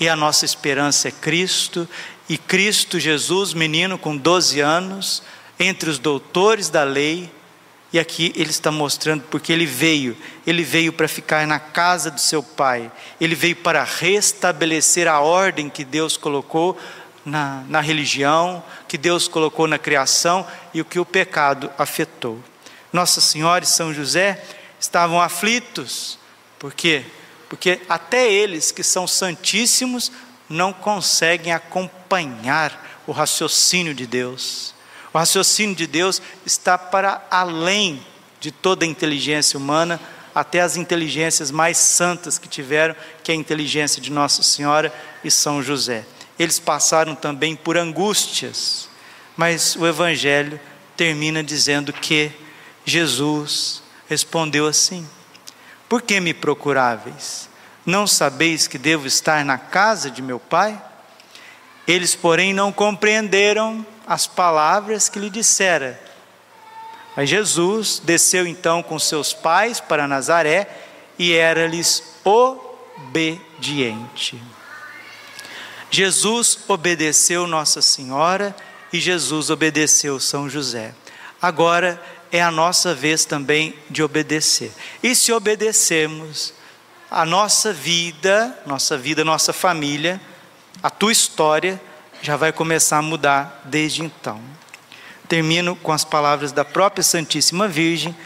E 0.00 0.08
a 0.08 0.16
nossa 0.16 0.44
esperança 0.44 1.06
é 1.06 1.12
Cristo, 1.12 1.88
e 2.28 2.36
Cristo 2.36 2.98
Jesus, 2.98 3.54
menino 3.54 3.96
com 3.96 4.16
12 4.16 4.58
anos, 4.58 5.22
entre 5.60 5.88
os 5.88 6.00
doutores 6.00 6.68
da 6.68 6.82
lei, 6.82 7.30
e 7.92 7.98
aqui 7.98 8.32
ele 8.34 8.50
está 8.50 8.70
mostrando 8.70 9.22
porque 9.30 9.52
ele 9.52 9.66
veio, 9.66 10.16
ele 10.46 10.62
veio 10.62 10.92
para 10.92 11.06
ficar 11.06 11.46
na 11.46 11.58
casa 11.58 12.10
do 12.10 12.20
seu 12.20 12.42
pai, 12.42 12.90
ele 13.20 13.34
veio 13.34 13.56
para 13.56 13.84
restabelecer 13.84 15.06
a 15.06 15.20
ordem 15.20 15.68
que 15.68 15.84
Deus 15.84 16.16
colocou 16.16 16.78
na, 17.24 17.62
na 17.68 17.80
religião, 17.80 18.62
que 18.88 18.96
Deus 18.96 19.28
colocou 19.28 19.66
na 19.66 19.78
criação 19.78 20.46
e 20.72 20.80
o 20.80 20.84
que 20.84 20.98
o 20.98 21.04
pecado 21.04 21.70
afetou. 21.78 22.38
Nossa 22.92 23.20
Senhora 23.20 23.64
e 23.64 23.66
São 23.66 23.92
José 23.92 24.42
estavam 24.80 25.20
aflitos, 25.20 26.18
por 26.58 26.72
quê? 26.72 27.04
Porque 27.48 27.80
até 27.88 28.32
eles 28.32 28.72
que 28.72 28.82
são 28.82 29.06
santíssimos 29.06 30.10
não 30.48 30.72
conseguem 30.72 31.52
acompanhar 31.52 33.02
o 33.06 33.12
raciocínio 33.12 33.94
de 33.94 34.06
Deus. 34.06 34.74
O 35.12 35.18
raciocínio 35.18 35.76
de 35.76 35.86
Deus 35.86 36.22
está 36.46 36.78
para 36.78 37.26
além 37.30 38.04
de 38.40 38.50
toda 38.50 38.84
a 38.84 38.88
inteligência 38.88 39.58
humana, 39.58 40.00
até 40.34 40.60
as 40.60 40.76
inteligências 40.76 41.50
mais 41.50 41.76
santas 41.76 42.38
que 42.38 42.48
tiveram, 42.48 42.96
que 43.22 43.30
é 43.30 43.34
a 43.34 43.38
inteligência 43.38 44.00
de 44.00 44.10
Nossa 44.10 44.42
Senhora 44.42 44.92
e 45.22 45.30
São 45.30 45.62
José. 45.62 46.04
eles 46.38 46.58
passaram 46.58 47.14
também 47.14 47.54
por 47.54 47.76
angústias, 47.76 48.88
mas 49.36 49.76
o 49.76 49.86
Evangelho 49.86 50.58
termina 50.96 51.44
dizendo 51.44 51.92
que 51.92 52.32
Jesus 52.84 53.82
respondeu 54.08 54.66
assim: 54.66 55.06
Por 55.88 56.02
que 56.02 56.18
me 56.20 56.34
procuráveis? 56.34 57.48
Não 57.84 58.06
sabeis 58.06 58.66
que 58.66 58.78
devo 58.78 59.06
estar 59.06 59.44
na 59.44 59.58
casa 59.58 60.10
de 60.10 60.22
meu 60.22 60.40
pai? 60.40 60.80
Eles, 61.86 62.14
porém, 62.14 62.54
não 62.54 62.72
compreenderam 62.72 63.84
as 64.06 64.26
palavras 64.26 65.08
que 65.08 65.18
lhe 65.18 65.30
dissera. 65.30 66.00
Mas 67.16 67.28
Jesus 67.28 68.00
desceu 68.02 68.46
então 68.46 68.82
com 68.82 68.98
seus 68.98 69.32
pais 69.32 69.80
para 69.80 70.08
Nazaré 70.08 70.68
e 71.18 71.32
era-lhes 71.32 72.02
obediente. 72.24 74.40
Jesus 75.90 76.58
obedeceu 76.68 77.46
Nossa 77.46 77.82
Senhora 77.82 78.56
e 78.92 78.98
Jesus 78.98 79.50
obedeceu 79.50 80.18
São 80.18 80.48
José. 80.48 80.94
Agora 81.40 82.02
é 82.30 82.40
a 82.40 82.50
nossa 82.50 82.94
vez 82.94 83.26
também 83.26 83.74
de 83.90 84.02
obedecer. 84.02 84.72
E 85.02 85.14
se 85.14 85.32
obedecermos, 85.32 86.54
a 87.10 87.26
nossa 87.26 87.74
vida, 87.74 88.58
nossa 88.64 88.96
vida, 88.96 89.22
nossa 89.22 89.52
família, 89.52 90.18
a 90.82 90.88
tua 90.88 91.12
história 91.12 91.78
já 92.22 92.36
vai 92.36 92.52
começar 92.52 92.98
a 92.98 93.02
mudar 93.02 93.62
desde 93.64 94.02
então. 94.02 94.40
Termino 95.28 95.74
com 95.74 95.90
as 95.90 96.04
palavras 96.04 96.52
da 96.52 96.64
própria 96.64 97.02
Santíssima 97.02 97.66
Virgem 97.66 98.16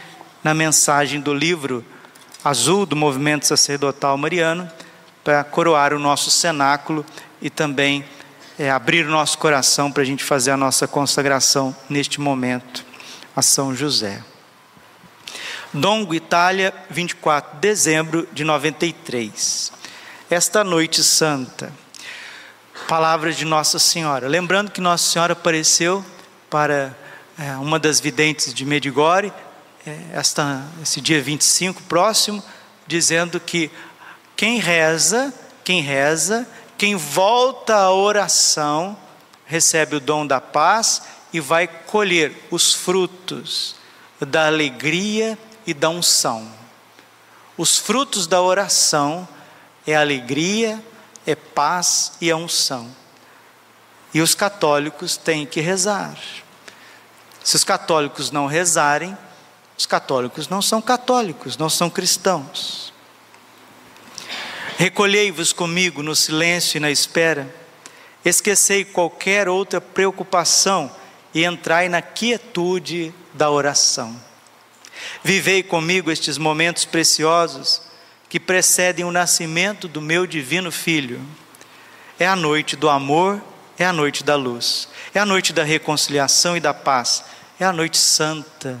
na 0.43 0.53
mensagem 0.53 1.19
do 1.19 1.33
livro 1.33 1.83
azul 2.43 2.85
do 2.85 2.95
movimento 2.95 3.47
sacerdotal 3.47 4.15
mariano 4.15 4.69
para 5.23 5.43
coroar 5.43 5.93
o 5.93 5.99
nosso 5.99 6.29
cenáculo 6.29 7.03
e 7.41 7.49
também 7.49 8.05
é, 8.57 8.69
abrir 8.69 9.05
o 9.05 9.11
nosso 9.11 9.37
coração 9.39 9.91
para 9.91 10.03
a 10.03 10.05
gente 10.05 10.23
fazer 10.23 10.51
a 10.51 10.57
nossa 10.57 10.87
consagração 10.87 11.75
neste 11.89 12.21
momento 12.21 12.85
a 13.35 13.41
São 13.41 13.75
José. 13.75 14.23
Dongo, 15.73 16.13
Itália, 16.13 16.73
24 16.89 17.55
de 17.55 17.61
dezembro 17.61 18.27
de 18.31 18.43
93. 18.43 19.71
Esta 20.29 20.63
noite 20.63 21.03
santa, 21.03 21.73
palavras 22.87 23.35
de 23.35 23.45
Nossa 23.45 23.79
Senhora. 23.79 24.27
Lembrando 24.27 24.71
que 24.71 24.81
Nossa 24.81 25.09
Senhora 25.09 25.33
apareceu 25.33 26.05
para 26.49 26.95
é, 27.37 27.51
uma 27.57 27.79
das 27.79 27.99
videntes 27.99 28.53
de 28.53 28.65
Medigore, 28.65 29.31
é, 29.85 29.99
esta, 30.13 30.63
esse 30.81 30.99
dia 31.01 31.21
25 31.21 31.83
próximo, 31.83 32.43
dizendo 32.85 33.39
que 33.39 33.71
quem 34.35 34.59
reza, 34.59 35.33
quem 35.63 35.81
reza, 35.81 36.47
quem 36.77 36.95
volta 36.95 37.75
à 37.75 37.91
oração, 37.91 38.97
recebe 39.45 39.95
o 39.95 39.99
dom 39.99 40.25
da 40.27 40.39
paz 40.39 41.01
e 41.33 41.39
vai 41.39 41.67
colher 41.67 42.47
os 42.51 42.73
frutos 42.73 43.75
da 44.19 44.47
alegria 44.47 45.37
e 45.65 45.73
da 45.73 45.89
unção. 45.89 46.47
Os 47.57 47.77
frutos 47.77 48.27
da 48.27 48.41
oração 48.41 49.27
é 49.85 49.95
alegria, 49.95 50.81
é 51.27 51.35
paz 51.35 52.13
e 52.21 52.31
é 52.31 52.35
unção. 52.35 52.89
E 54.13 54.21
os 54.21 54.33
católicos 54.33 55.17
têm 55.17 55.45
que 55.45 55.59
rezar. 55.59 56.17
Se 57.43 57.55
os 57.55 57.65
católicos 57.65 58.31
não 58.31 58.47
rezarem, 58.47 59.15
os 59.77 59.85
católicos 59.85 60.47
não 60.47 60.61
são 60.61 60.81
católicos, 60.81 61.57
não 61.57 61.69
são 61.69 61.89
cristãos. 61.89 62.93
Recolhei-vos 64.77 65.51
comigo 65.51 66.01
no 66.01 66.15
silêncio 66.15 66.77
e 66.77 66.79
na 66.79 66.89
espera, 66.89 67.53
esquecei 68.23 68.85
qualquer 68.85 69.49
outra 69.49 69.81
preocupação 69.81 70.89
e 71.33 71.43
entrai 71.43 71.89
na 71.89 72.01
quietude 72.01 73.13
da 73.33 73.49
oração. 73.49 74.15
Vivei 75.23 75.61
comigo 75.61 76.09
estes 76.09 76.37
momentos 76.37 76.85
preciosos 76.85 77.86
que 78.29 78.39
precedem 78.39 79.05
o 79.05 79.11
nascimento 79.11 79.87
do 79.87 80.01
meu 80.01 80.27
divino 80.27 80.71
Filho. 80.71 81.21
É 82.19 82.27
a 82.27 82.35
noite 82.35 82.75
do 82.75 82.89
amor, 82.89 83.41
é 83.77 83.85
a 83.85 83.93
noite 83.93 84.23
da 84.23 84.35
luz, 84.35 84.89
é 85.13 85.19
a 85.19 85.25
noite 85.25 85.53
da 85.53 85.63
reconciliação 85.63 86.57
e 86.57 86.59
da 86.59 86.73
paz, 86.73 87.23
é 87.59 87.65
a 87.65 87.71
noite 87.71 87.97
santa. 87.97 88.79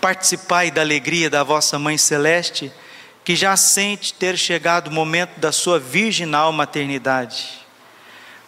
Participai 0.00 0.70
da 0.70 0.80
alegria 0.80 1.30
da 1.30 1.42
vossa 1.42 1.78
Mãe 1.78 1.96
Celeste, 1.96 2.72
que 3.24 3.36
já 3.36 3.56
sente 3.56 4.14
ter 4.14 4.36
chegado 4.36 4.88
o 4.88 4.92
momento 4.92 5.38
da 5.38 5.52
sua 5.52 5.78
virginal 5.78 6.52
maternidade. 6.52 7.60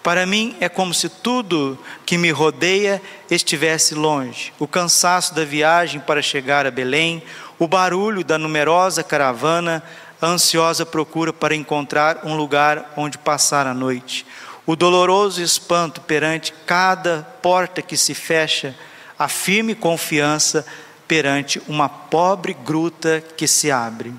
Para 0.02 0.26
mim 0.26 0.56
é 0.60 0.68
como 0.68 0.92
se 0.92 1.08
tudo 1.08 1.78
que 2.04 2.18
me 2.18 2.30
rodeia 2.30 3.00
estivesse 3.30 3.94
longe. 3.94 4.52
O 4.58 4.66
cansaço 4.66 5.32
da 5.34 5.44
viagem 5.44 6.00
para 6.00 6.20
chegar 6.20 6.66
a 6.66 6.70
Belém, 6.72 7.22
o 7.56 7.68
barulho 7.68 8.24
da 8.24 8.36
numerosa 8.36 9.04
caravana, 9.04 9.82
a 10.20 10.26
ansiosa 10.26 10.84
procura 10.84 11.32
para 11.32 11.54
encontrar 11.54 12.20
um 12.24 12.36
lugar 12.36 12.92
onde 12.96 13.16
passar 13.16 13.66
a 13.66 13.74
noite, 13.74 14.26
o 14.66 14.74
doloroso 14.74 15.40
espanto 15.40 16.00
perante 16.00 16.52
cada 16.66 17.26
porta 17.40 17.80
que 17.80 17.96
se 17.96 18.14
fecha, 18.14 18.74
a 19.16 19.28
firme 19.28 19.74
confiança 19.74 20.66
perante 21.06 21.62
uma 21.68 21.88
pobre 21.88 22.54
gruta 22.54 23.22
que 23.36 23.46
se 23.46 23.70
abre 23.70 24.12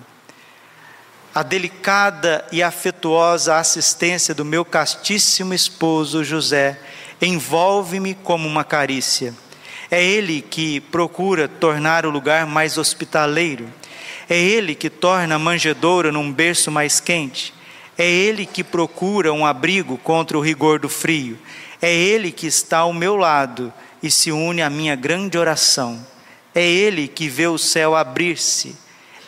a 1.33 1.41
delicada 1.41 2.45
e 2.51 2.61
afetuosa 2.61 3.57
assistência 3.57 4.35
do 4.35 4.45
meu 4.45 4.63
castíssimo 4.63 5.53
esposo 5.53 6.23
José 6.23 6.79
envolve-me 7.19 8.13
como 8.13 8.47
uma 8.47 8.63
carícia. 8.63 9.33
É 9.89 10.03
ele 10.03 10.41
que 10.41 10.79
procura 10.79 11.47
tornar 11.47 12.05
o 12.05 12.11
lugar 12.11 12.45
mais 12.45 12.77
hospitaleiro. 12.77 13.67
É 14.29 14.37
ele 14.37 14.75
que 14.75 14.91
torna 14.91 15.35
a 15.35 15.39
manjedoura 15.39 16.11
num 16.11 16.31
berço 16.31 16.69
mais 16.69 16.99
quente. 16.99 17.51
É 17.97 18.05
ele 18.05 18.45
que 18.45 18.63
procura 18.63 19.33
um 19.33 19.45
abrigo 19.45 19.97
contra 19.97 20.37
o 20.37 20.41
rigor 20.41 20.77
do 20.79 20.89
frio. 20.89 21.39
É 21.81 21.91
ele 21.91 22.31
que 22.31 22.45
está 22.45 22.79
ao 22.79 22.93
meu 22.93 23.15
lado 23.15 23.73
e 24.03 24.11
se 24.11 24.31
une 24.31 24.61
à 24.61 24.69
minha 24.69 24.95
grande 24.95 25.37
oração. 25.37 26.05
É 26.53 26.63
ele 26.63 27.07
que 27.07 27.27
vê 27.27 27.47
o 27.47 27.57
céu 27.57 27.95
abrir-se 27.95 28.82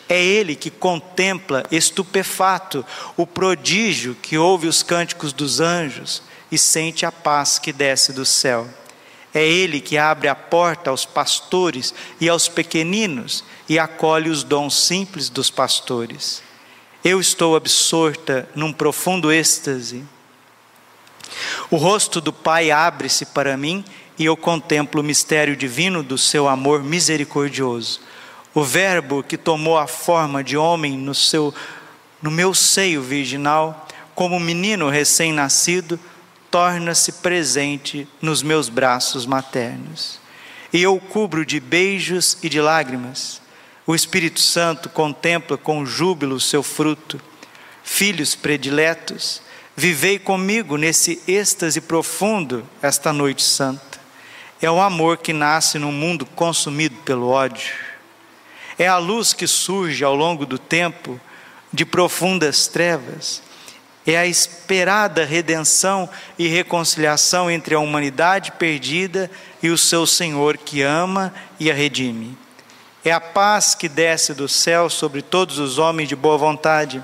é 0.08 0.22
ele 0.22 0.54
que 0.54 0.70
contempla 0.70 1.64
estupefato 1.70 2.84
o 3.16 3.26
prodígio 3.26 4.14
que 4.14 4.38
ouve 4.38 4.68
os 4.68 4.82
cânticos 4.82 5.32
dos 5.32 5.60
anjos 5.60 6.22
e 6.50 6.56
sente 6.56 7.04
a 7.04 7.10
paz 7.10 7.58
que 7.58 7.72
desce 7.72 8.12
do 8.12 8.24
céu. 8.24 8.68
É 9.34 9.46
ele 9.46 9.80
que 9.80 9.98
abre 9.98 10.28
a 10.28 10.34
porta 10.34 10.90
aos 10.90 11.04
pastores 11.04 11.92
e 12.20 12.28
aos 12.28 12.48
pequeninos 12.48 13.44
e 13.68 13.78
acolhe 13.78 14.30
os 14.30 14.44
dons 14.44 14.86
simples 14.86 15.28
dos 15.28 15.50
pastores. 15.50 16.42
Eu 17.04 17.20
estou 17.20 17.56
absorta 17.56 18.48
num 18.54 18.72
profundo 18.72 19.30
êxtase. 19.30 20.04
O 21.70 21.76
rosto 21.76 22.20
do 22.20 22.32
Pai 22.32 22.70
abre-se 22.70 23.26
para 23.26 23.56
mim 23.56 23.84
e 24.16 24.24
eu 24.24 24.36
contemplo 24.36 25.00
o 25.00 25.04
mistério 25.04 25.56
divino 25.56 26.02
do 26.02 26.16
seu 26.16 26.48
amor 26.48 26.82
misericordioso 26.82 28.00
o 28.56 28.64
Verbo 28.64 29.22
que 29.22 29.36
tomou 29.36 29.76
a 29.76 29.86
forma 29.86 30.42
de 30.42 30.56
homem 30.56 30.96
no, 30.96 31.14
seu, 31.14 31.54
no 32.22 32.30
meu 32.30 32.54
seio 32.54 33.02
virginal, 33.02 33.86
como 34.14 34.40
menino 34.40 34.88
recém-nascido, 34.88 36.00
torna-se 36.50 37.12
presente 37.12 38.08
nos 38.18 38.42
meus 38.42 38.70
braços 38.70 39.26
maternos. 39.26 40.18
E 40.72 40.82
eu 40.82 40.98
cubro 40.98 41.44
de 41.44 41.60
beijos 41.60 42.38
e 42.42 42.48
de 42.48 42.58
lágrimas. 42.58 43.42
O 43.86 43.94
Espírito 43.94 44.40
Santo 44.40 44.88
contempla 44.88 45.58
com 45.58 45.84
júbilo 45.84 46.36
o 46.36 46.40
seu 46.40 46.62
fruto. 46.62 47.20
Filhos 47.84 48.34
prediletos, 48.34 49.42
vivei 49.76 50.18
comigo 50.18 50.78
nesse 50.78 51.20
êxtase 51.28 51.82
profundo 51.82 52.66
esta 52.80 53.12
noite 53.12 53.42
santa. 53.42 54.00
É 54.62 54.70
o 54.70 54.80
amor 54.80 55.18
que 55.18 55.34
nasce 55.34 55.78
num 55.78 55.92
mundo 55.92 56.24
consumido 56.24 56.96
pelo 57.04 57.28
ódio 57.28 57.85
é 58.78 58.86
a 58.86 58.98
luz 58.98 59.32
que 59.32 59.46
surge 59.46 60.04
ao 60.04 60.14
longo 60.14 60.44
do 60.44 60.58
tempo 60.58 61.20
de 61.72 61.84
profundas 61.84 62.66
trevas. 62.66 63.42
É 64.06 64.16
a 64.16 64.26
esperada 64.26 65.24
redenção 65.24 66.08
e 66.38 66.46
reconciliação 66.46 67.50
entre 67.50 67.74
a 67.74 67.80
humanidade 67.80 68.52
perdida 68.52 69.30
e 69.62 69.68
o 69.68 69.78
seu 69.78 70.06
Senhor 70.06 70.56
que 70.56 70.82
ama 70.82 71.34
e 71.58 71.70
a 71.70 71.74
redime. 71.74 72.38
É 73.04 73.10
a 73.10 73.20
paz 73.20 73.74
que 73.74 73.88
desce 73.88 74.34
do 74.34 74.48
céu 74.48 74.88
sobre 74.88 75.22
todos 75.22 75.58
os 75.58 75.78
homens 75.78 76.08
de 76.08 76.14
boa 76.14 76.38
vontade. 76.38 77.02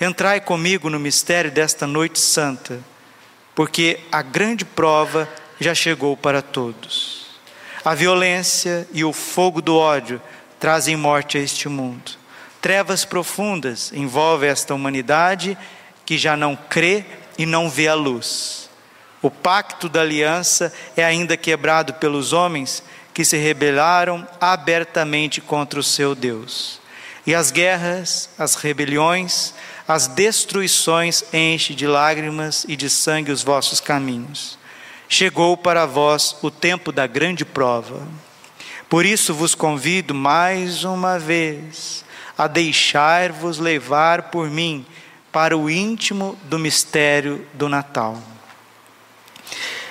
Entrai 0.00 0.40
comigo 0.40 0.90
no 0.90 0.98
mistério 0.98 1.50
desta 1.50 1.86
noite 1.86 2.18
santa, 2.18 2.80
porque 3.54 4.00
a 4.10 4.22
grande 4.22 4.64
prova 4.64 5.28
já 5.60 5.74
chegou 5.74 6.16
para 6.16 6.42
todos. 6.42 7.26
A 7.84 7.94
violência 7.94 8.86
e 8.92 9.04
o 9.04 9.12
fogo 9.12 9.60
do 9.60 9.76
ódio 9.76 10.20
trazem 10.62 10.94
morte 10.94 11.36
a 11.36 11.40
este 11.40 11.68
mundo. 11.68 12.12
Trevas 12.60 13.04
profundas 13.04 13.92
envolvem 13.92 14.48
esta 14.48 14.72
humanidade 14.72 15.58
que 16.06 16.16
já 16.16 16.36
não 16.36 16.54
crê 16.54 17.04
e 17.36 17.44
não 17.44 17.68
vê 17.68 17.88
a 17.88 17.94
luz. 17.96 18.70
O 19.20 19.28
pacto 19.28 19.88
da 19.88 20.02
aliança 20.02 20.72
é 20.96 21.04
ainda 21.04 21.36
quebrado 21.36 21.94
pelos 21.94 22.32
homens 22.32 22.80
que 23.12 23.24
se 23.24 23.36
rebelaram 23.36 24.24
abertamente 24.40 25.40
contra 25.40 25.80
o 25.80 25.82
seu 25.82 26.14
Deus. 26.14 26.80
E 27.26 27.34
as 27.34 27.50
guerras, 27.50 28.30
as 28.38 28.54
rebeliões, 28.54 29.54
as 29.88 30.06
destruições 30.06 31.24
enchem 31.34 31.74
de 31.74 31.88
lágrimas 31.88 32.64
e 32.68 32.76
de 32.76 32.88
sangue 32.88 33.32
os 33.32 33.42
vossos 33.42 33.80
caminhos. 33.80 34.56
Chegou 35.08 35.56
para 35.56 35.86
vós 35.86 36.36
o 36.40 36.52
tempo 36.52 36.92
da 36.92 37.08
grande 37.08 37.44
prova. 37.44 38.06
Por 38.92 39.06
isso 39.06 39.32
vos 39.32 39.54
convido 39.54 40.14
mais 40.14 40.84
uma 40.84 41.18
vez 41.18 42.04
a 42.36 42.46
deixar-vos 42.46 43.58
levar 43.58 44.24
por 44.24 44.50
mim 44.50 44.84
para 45.32 45.56
o 45.56 45.70
íntimo 45.70 46.38
do 46.44 46.58
mistério 46.58 47.46
do 47.54 47.70
Natal. 47.70 48.22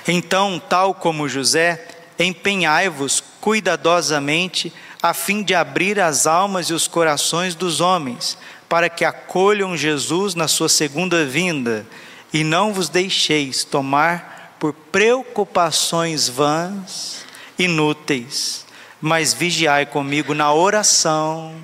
Então, 0.07 0.61
tal 0.69 0.93
como 0.93 1.27
José, 1.27 1.83
empenhai-vos 2.19 3.23
cuidadosamente 3.41 4.71
a 5.01 5.15
fim 5.15 5.41
de 5.41 5.55
abrir 5.55 5.99
as 5.99 6.27
almas 6.27 6.67
e 6.67 6.73
os 6.75 6.87
corações 6.87 7.55
dos 7.55 7.81
homens, 7.81 8.37
para 8.69 8.87
que 8.87 9.03
acolham 9.03 9.75
Jesus 9.75 10.35
na 10.35 10.47
sua 10.47 10.69
segunda 10.69 11.25
vinda, 11.25 11.87
e 12.31 12.43
não 12.43 12.71
vos 12.71 12.87
deixeis 12.87 13.63
tomar 13.63 14.57
por 14.59 14.73
preocupações 14.73 16.29
vãs, 16.29 17.25
inúteis, 17.57 18.69
mas 19.01 19.33
vigiai 19.33 19.85
comigo 19.85 20.35
na 20.35 20.53
oração, 20.53 21.55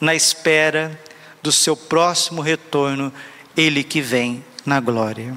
na 0.00 0.14
espera 0.14 0.98
do 1.42 1.52
seu 1.52 1.76
próximo 1.76 2.40
retorno, 2.40 3.12
ele 3.56 3.84
que 3.84 4.00
vem 4.00 4.42
na 4.64 4.80
glória. 4.80 5.36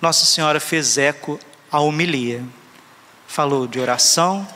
Nossa 0.00 0.24
Senhora 0.24 0.58
fez 0.58 0.96
eco 0.96 1.38
à 1.70 1.80
homilia, 1.80 2.42
falou 3.26 3.66
de 3.66 3.78
oração, 3.78 4.48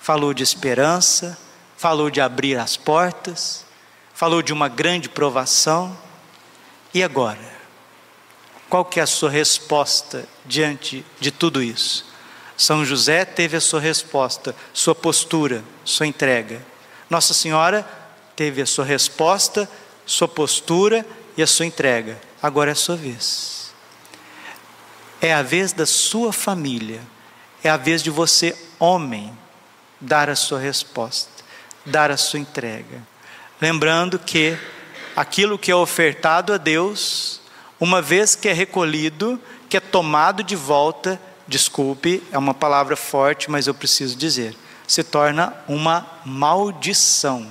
falou 0.00 0.34
de 0.34 0.42
esperança, 0.42 1.38
falou 1.76 2.10
de 2.10 2.20
abrir 2.20 2.58
as 2.58 2.76
portas, 2.76 3.64
falou 4.12 4.42
de 4.42 4.52
uma 4.52 4.68
grande 4.68 5.08
provação. 5.08 5.96
E 6.92 7.02
agora? 7.02 7.58
Qual 8.68 8.84
que 8.84 9.00
é 9.00 9.02
a 9.02 9.06
sua 9.06 9.30
resposta 9.30 10.28
diante 10.44 11.04
de 11.20 11.30
tudo 11.30 11.62
isso? 11.62 12.07
São 12.58 12.84
José 12.84 13.24
teve 13.24 13.56
a 13.56 13.60
sua 13.60 13.78
resposta, 13.78 14.54
sua 14.74 14.92
postura, 14.92 15.62
sua 15.84 16.08
entrega. 16.08 16.60
Nossa 17.08 17.32
Senhora 17.32 17.88
teve 18.34 18.60
a 18.60 18.66
sua 18.66 18.84
resposta, 18.84 19.70
sua 20.04 20.26
postura 20.26 21.06
e 21.36 21.42
a 21.42 21.46
sua 21.46 21.66
entrega. 21.66 22.20
Agora 22.42 22.70
é 22.70 22.72
a 22.72 22.74
sua 22.74 22.96
vez. 22.96 23.72
É 25.20 25.32
a 25.32 25.40
vez 25.40 25.72
da 25.72 25.86
sua 25.86 26.32
família. 26.32 27.00
É 27.62 27.70
a 27.70 27.76
vez 27.76 28.02
de 28.02 28.10
você, 28.10 28.56
homem, 28.76 29.32
dar 30.00 30.28
a 30.28 30.34
sua 30.34 30.58
resposta, 30.58 31.30
dar 31.86 32.10
a 32.10 32.16
sua 32.16 32.40
entrega. 32.40 33.06
Lembrando 33.60 34.18
que 34.18 34.58
aquilo 35.14 35.56
que 35.56 35.70
é 35.70 35.76
ofertado 35.76 36.52
a 36.52 36.56
Deus, 36.56 37.40
uma 37.78 38.02
vez 38.02 38.34
que 38.34 38.48
é 38.48 38.52
recolhido, 38.52 39.40
que 39.68 39.76
é 39.76 39.80
tomado 39.80 40.42
de 40.42 40.56
volta, 40.56 41.20
desculpe, 41.48 42.22
é 42.30 42.38
uma 42.38 42.54
palavra 42.54 42.94
forte, 42.94 43.50
mas 43.50 43.66
eu 43.66 43.74
preciso 43.74 44.14
dizer, 44.14 44.54
se 44.86 45.02
torna 45.02 45.54
uma 45.66 46.06
maldição. 46.24 47.48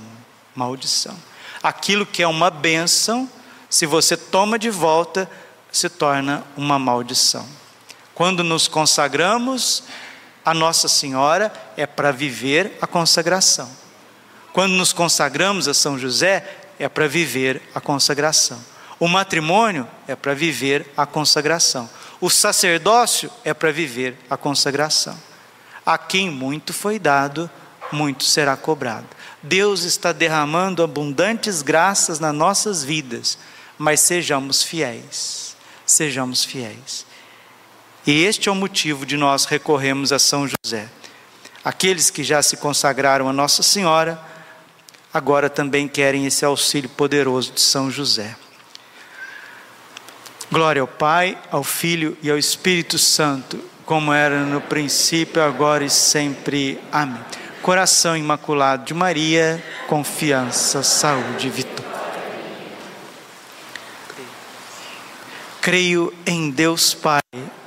Maldição. 0.55 1.17
Aquilo 1.61 2.05
que 2.05 2.21
é 2.21 2.27
uma 2.27 2.49
bênção, 2.49 3.29
se 3.69 3.85
você 3.85 4.15
toma 4.15 4.57
de 4.57 4.69
volta, 4.69 5.29
se 5.71 5.89
torna 5.89 6.43
uma 6.55 6.79
maldição. 6.79 7.45
Quando 8.13 8.43
nos 8.43 8.67
consagramos 8.67 9.83
a 10.45 10.53
Nossa 10.53 10.87
Senhora, 10.87 11.51
é 11.75 11.85
para 11.85 12.11
viver 12.11 12.77
a 12.81 12.87
consagração. 12.87 13.69
Quando 14.53 14.73
nos 14.73 14.93
consagramos 14.93 15.67
a 15.67 15.73
São 15.73 15.99
José, 15.99 16.43
é 16.79 16.87
para 16.87 17.07
viver 17.07 17.61
a 17.75 17.81
consagração. 17.81 18.59
O 18.99 19.07
matrimônio 19.07 19.87
é 20.07 20.15
para 20.15 20.33
viver 20.33 20.91
a 20.97 21.05
consagração. 21.05 21.87
O 22.19 22.29
sacerdócio 22.29 23.29
é 23.43 23.53
para 23.53 23.71
viver 23.71 24.17
a 24.29 24.35
consagração. 24.35 25.17
A 25.85 25.97
quem 25.97 26.31
muito 26.31 26.73
foi 26.73 26.97
dado, 26.97 27.49
muito 27.91 28.23
será 28.23 28.57
cobrado. 28.57 29.07
Deus 29.41 29.83
está 29.83 30.11
derramando 30.11 30.83
abundantes 30.83 31.61
graças 31.61 32.19
nas 32.19 32.33
nossas 32.33 32.83
vidas, 32.83 33.37
mas 33.77 33.99
sejamos 33.99 34.63
fiéis. 34.63 35.55
Sejamos 35.85 36.43
fiéis. 36.43 37.05
E 38.05 38.23
este 38.23 38.49
é 38.49 38.51
o 38.51 38.55
motivo 38.55 39.05
de 39.05 39.15
nós 39.15 39.45
recorrermos 39.45 40.11
a 40.11 40.17
São 40.17 40.47
José. 40.47 40.89
Aqueles 41.63 42.09
que 42.09 42.23
já 42.23 42.41
se 42.41 42.57
consagraram 42.57 43.29
a 43.29 43.33
Nossa 43.33 43.61
Senhora, 43.61 44.19
agora 45.13 45.49
também 45.49 45.87
querem 45.87 46.25
esse 46.25 46.43
auxílio 46.43 46.89
poderoso 46.89 47.51
de 47.51 47.61
São 47.61 47.91
José. 47.91 48.35
Glória 50.49 50.81
ao 50.81 50.87
Pai, 50.87 51.37
ao 51.51 51.61
Filho 51.61 52.17
e 52.23 52.31
ao 52.31 52.37
Espírito 52.37 52.97
Santo, 52.97 53.59
como 53.85 54.13
era 54.13 54.45
no 54.45 54.61
princípio, 54.61 55.43
agora 55.43 55.83
e 55.83 55.89
sempre. 55.89 56.79
Amém. 56.89 57.19
Coração 57.61 58.15
imaculado 58.15 58.85
de 58.85 58.93
Maria, 58.93 59.61
confiança, 59.87 60.83
saúde 60.83 61.47
e 61.47 61.49
vitória. 61.49 61.85
Creio 65.59 66.13
em 66.25 66.49
Deus 66.49 66.93
Pai 66.93 67.19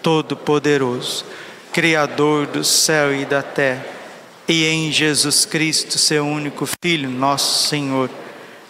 Todo-Poderoso, 0.02 1.26
Criador 1.74 2.46
do 2.46 2.64
céu 2.64 3.14
e 3.14 3.26
da 3.26 3.42
terra, 3.42 3.84
e 4.48 4.64
em 4.64 4.90
Jesus 4.90 5.44
Cristo, 5.44 5.98
seu 5.98 6.26
único 6.26 6.66
Filho, 6.82 7.10
nosso 7.10 7.68
Senhor, 7.68 8.08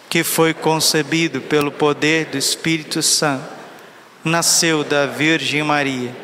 que 0.09 0.21
foi 0.21 0.53
concebido 0.53 1.39
pelo 1.39 1.71
poder 1.71 2.25
do 2.25 2.37
Espírito 2.37 3.01
Santo 3.01 3.60
nasceu 4.23 4.83
da 4.83 5.05
Virgem 5.05 5.63
Maria, 5.63 6.15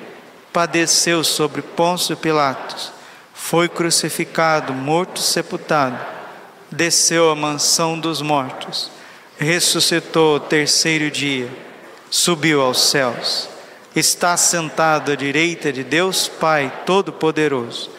padeceu 0.53 1.23
sobre 1.23 1.61
Pôncio 1.61 2.15
Pilatos, 2.15 2.91
foi 3.33 3.67
crucificado, 3.67 4.73
morto, 4.73 5.19
sepultado, 5.19 5.97
desceu 6.71 7.31
à 7.31 7.35
mansão 7.35 7.99
dos 7.99 8.21
mortos, 8.21 8.91
ressuscitou 9.37 10.35
o 10.35 10.39
terceiro 10.39 11.09
dia, 11.09 11.49
subiu 12.09 12.61
aos 12.61 12.89
céus, 12.89 13.49
está 13.95 14.37
sentado 14.37 15.11
à 15.11 15.15
direita 15.15 15.73
de 15.73 15.83
Deus 15.83 16.27
Pai 16.27 16.71
Todo-Poderoso, 16.85 17.89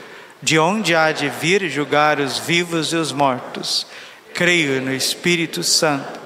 de 0.41 0.59
onde 0.59 0.95
há 0.95 1.11
de 1.11 1.29
vir 1.29 1.69
julgar 1.69 2.21
os 2.21 2.39
vivos 2.39 2.93
e 2.93 2.97
os 2.97 3.11
mortos. 3.11 3.87
Creio 4.33 4.81
no 4.81 4.95
Espírito 4.95 5.65
Santo, 5.65 6.21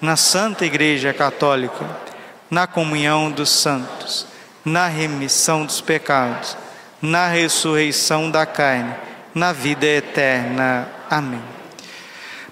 na 0.00 0.16
Santa 0.16 0.64
Igreja 0.64 1.12
Católica 1.12 2.07
na 2.50 2.66
comunhão 2.66 3.30
dos 3.30 3.50
santos, 3.50 4.26
na 4.64 4.86
remissão 4.86 5.64
dos 5.64 5.80
pecados, 5.80 6.56
na 7.00 7.28
ressurreição 7.28 8.30
da 8.30 8.46
carne, 8.46 8.94
na 9.34 9.52
vida 9.52 9.86
eterna. 9.86 10.88
Amém. 11.10 11.42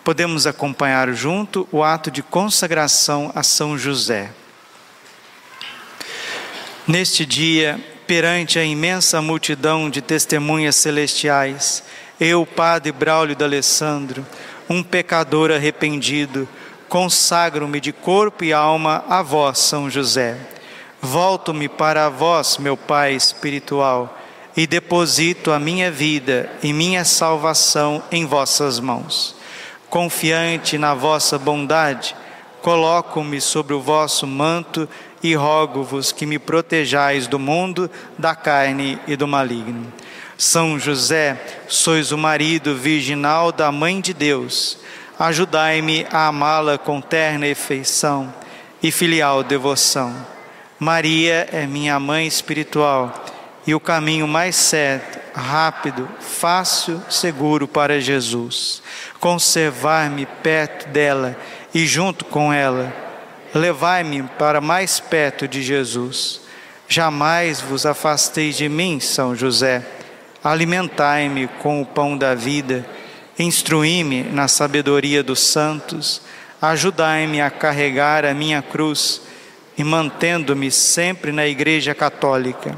Podemos 0.04 0.46
acompanhar 0.46 1.12
junto 1.12 1.68
o 1.72 1.82
ato 1.82 2.10
de 2.10 2.22
consagração 2.22 3.32
a 3.34 3.42
São 3.42 3.76
José. 3.76 4.30
Neste 6.86 7.26
dia, 7.26 7.80
perante 8.06 8.58
a 8.58 8.64
imensa 8.64 9.20
multidão 9.20 9.90
de 9.90 10.00
testemunhas 10.00 10.76
celestiais, 10.76 11.82
eu, 12.20 12.46
Padre 12.46 12.92
Braulio 12.92 13.34
d'Alessandro, 13.34 14.24
um 14.68 14.82
pecador 14.82 15.50
arrependido, 15.50 16.48
consagro-me 16.88 17.80
de 17.80 17.92
corpo 17.92 18.44
e 18.44 18.52
alma 18.52 19.04
a 19.08 19.22
vós, 19.22 19.58
São 19.58 19.90
José. 19.90 20.36
Volto-me 21.00 21.68
para 21.68 22.08
vós, 22.08 22.58
meu 22.58 22.76
Pai 22.76 23.14
espiritual, 23.14 24.18
e 24.56 24.66
deposito 24.66 25.52
a 25.52 25.58
minha 25.58 25.90
vida 25.90 26.50
e 26.62 26.72
minha 26.72 27.04
salvação 27.04 28.02
em 28.10 28.24
vossas 28.24 28.80
mãos. 28.80 29.36
Confiante 29.90 30.78
na 30.78 30.94
vossa 30.94 31.38
bondade, 31.38 32.16
coloco-me 32.62 33.40
sobre 33.40 33.74
o 33.74 33.80
vosso 33.80 34.26
manto 34.26 34.88
e 35.22 35.34
rogo-vos 35.34 36.10
que 36.10 36.26
me 36.26 36.38
protejais 36.38 37.26
do 37.26 37.38
mundo, 37.38 37.90
da 38.18 38.34
carne 38.34 38.98
e 39.06 39.14
do 39.14 39.28
maligno. 39.28 39.92
São 40.38 40.78
José, 40.78 41.40
sois 41.68 42.12
o 42.12 42.18
marido 42.18 42.74
virginal 42.74 43.52
da 43.52 43.70
Mãe 43.70 44.00
de 44.00 44.12
Deus 44.12 44.78
Ajudai-me 45.18 46.06
a 46.12 46.26
amá-la 46.26 46.76
com 46.76 47.00
terna 47.00 47.46
efeição 47.46 48.32
e 48.82 48.90
filial 48.90 49.42
devoção. 49.42 50.14
Maria 50.78 51.48
é 51.50 51.66
minha 51.66 51.98
mãe 51.98 52.26
espiritual 52.26 53.24
e 53.66 53.74
o 53.74 53.80
caminho 53.80 54.28
mais 54.28 54.54
certo, 54.56 55.18
rápido, 55.34 56.06
fácil, 56.20 57.02
seguro 57.08 57.66
para 57.66 57.98
Jesus. 57.98 58.82
Conservar-me 59.18 60.26
perto 60.26 60.86
dela 60.88 61.34
e 61.74 61.86
junto 61.86 62.26
com 62.26 62.52
ela, 62.52 62.92
levai-me 63.54 64.22
para 64.38 64.60
mais 64.60 65.00
perto 65.00 65.48
de 65.48 65.62
Jesus. 65.62 66.42
Jamais 66.86 67.60
vos 67.60 67.86
afasteis 67.86 68.56
de 68.56 68.68
mim, 68.68 69.00
São 69.00 69.34
José. 69.34 69.82
Alimentai-me 70.44 71.48
com 71.62 71.80
o 71.80 71.86
pão 71.86 72.16
da 72.16 72.34
vida, 72.34 72.86
instruí-me 73.38 74.22
na 74.22 74.48
sabedoria 74.48 75.22
dos 75.22 75.40
santos, 75.40 76.22
ajudai-me 76.60 77.40
a 77.40 77.50
carregar 77.50 78.24
a 78.24 78.32
minha 78.32 78.62
cruz 78.62 79.22
e 79.76 79.84
mantendo-me 79.84 80.70
sempre 80.70 81.32
na 81.32 81.46
Igreja 81.46 81.94
Católica. 81.94 82.76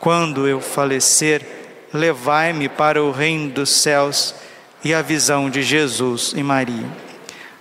Quando 0.00 0.48
eu 0.48 0.60
falecer, 0.60 1.46
levai-me 1.92 2.68
para 2.68 3.02
o 3.02 3.12
reino 3.12 3.50
dos 3.50 3.70
céus 3.70 4.34
e 4.82 4.92
a 4.92 5.00
visão 5.00 5.48
de 5.48 5.62
Jesus 5.62 6.32
e 6.36 6.42
Maria. 6.42 6.86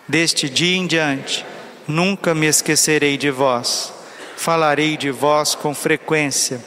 Deste 0.08 0.50
dia 0.50 0.76
em 0.76 0.88
diante, 0.88 1.46
nunca 1.88 2.34
me 2.34 2.48
esquecerei 2.48 3.18
de 3.18 3.30
vós. 3.30 3.94
Falarei 4.36 4.98
de 4.98 5.12
vós 5.12 5.56
com 5.56 5.74
frequência, 5.74 6.60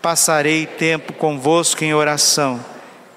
passarei 0.00 0.66
tempo 0.66 1.12
convosco 1.14 1.82
em 1.82 1.94
oração, 1.94 2.64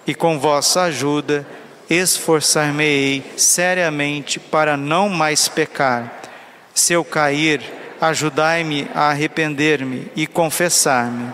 e 0.08 0.15
com 0.15 0.39
vossa 0.39 0.84
ajuda 0.84 1.46
esforçar-me-ei 1.89 3.23
seriamente 3.38 4.39
para 4.39 4.76
não 4.76 5.10
mais 5.10 5.47
pecar. 5.47 6.21
Se 6.73 6.93
eu 6.93 7.04
cair, 7.04 7.62
ajudai-me 8.00 8.88
a 8.93 9.10
arrepender-me 9.10 10.12
e 10.15 10.28
confessar-me. 10.28 11.34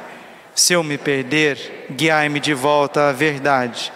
Se 0.55 0.73
eu 0.73 0.83
me 0.83 0.97
perder, 0.97 1.87
guiai-me 1.91 2.39
de 2.39 2.53
volta 2.53 3.09
à 3.09 3.11
verdade. 3.11 3.91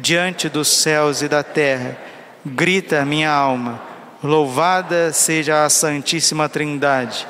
Diante 0.00 0.48
dos 0.48 0.68
céus 0.68 1.20
e 1.20 1.28
da 1.28 1.42
terra, 1.42 1.96
grita 2.44 3.04
minha 3.04 3.30
alma: 3.30 3.80
Louvada 4.22 5.12
seja 5.12 5.64
a 5.64 5.68
Santíssima 5.68 6.48
Trindade, 6.48 7.26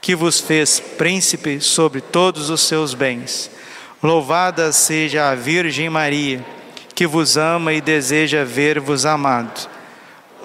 que 0.00 0.14
vos 0.14 0.40
fez 0.40 0.78
príncipe 0.78 1.60
sobre 1.60 2.00
todos 2.00 2.50
os 2.50 2.60
seus 2.60 2.94
bens. 2.94 3.50
Louvada 4.02 4.70
seja 4.70 5.30
a 5.30 5.34
Virgem 5.34 5.90
Maria, 5.90 6.44
que 6.94 7.06
vos 7.06 7.36
ama 7.36 7.72
e 7.72 7.80
deseja 7.80 8.44
ver-vos 8.44 9.04
amado. 9.04 9.68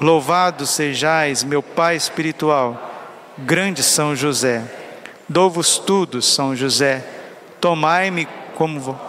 Louvado 0.02 0.66
sejais, 0.66 1.44
meu 1.44 1.62
Pai 1.62 1.96
espiritual, 1.96 3.12
grande 3.38 3.84
São 3.84 4.16
José. 4.16 4.64
Dou-vos 5.28 5.78
tudo, 5.78 6.22
São 6.22 6.56
José. 6.56 7.06
Tomai-me 7.62 8.28
como. 8.56 9.00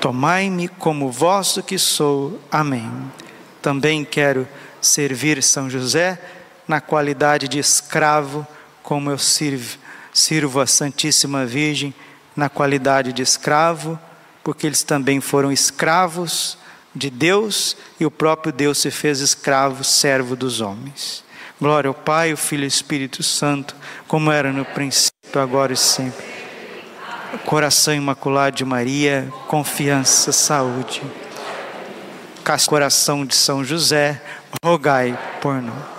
Tomai-me 0.00 0.68
como 0.68 1.10
vosso 1.10 1.62
que 1.62 1.78
sou. 1.78 2.40
Amém. 2.50 2.90
Também 3.62 4.04
quero 4.04 4.48
servir 4.80 5.42
São 5.42 5.68
José 5.68 6.18
na 6.66 6.80
qualidade 6.80 7.46
de 7.46 7.58
escravo, 7.58 8.46
como 8.82 9.10
eu 9.10 9.18
sirvo, 9.18 9.78
sirvo 10.12 10.60
a 10.60 10.66
Santíssima 10.66 11.44
Virgem 11.44 11.94
na 12.34 12.48
qualidade 12.48 13.12
de 13.12 13.22
escravo, 13.22 13.98
porque 14.46 14.64
eles 14.64 14.84
também 14.84 15.20
foram 15.20 15.50
escravos 15.50 16.56
de 16.94 17.10
Deus 17.10 17.76
e 17.98 18.06
o 18.06 18.10
próprio 18.12 18.52
Deus 18.52 18.78
se 18.78 18.92
fez 18.92 19.18
escravo, 19.18 19.82
servo 19.82 20.36
dos 20.36 20.60
homens. 20.60 21.24
Glória 21.60 21.88
ao 21.88 21.94
Pai, 21.94 22.30
ao 22.30 22.36
Filho 22.36 22.60
e 22.60 22.66
ao 22.66 22.68
Espírito 22.68 23.24
Santo, 23.24 23.74
como 24.06 24.30
era 24.30 24.52
no 24.52 24.64
princípio, 24.64 25.40
agora 25.40 25.72
e 25.72 25.76
sempre. 25.76 26.24
Coração 27.44 27.92
imaculado 27.92 28.54
de 28.54 28.64
Maria, 28.64 29.32
confiança, 29.48 30.30
saúde. 30.30 31.02
Coração 32.68 33.26
de 33.26 33.34
São 33.34 33.64
José, 33.64 34.22
rogai 34.64 35.18
por 35.40 35.60
nós. 35.60 35.95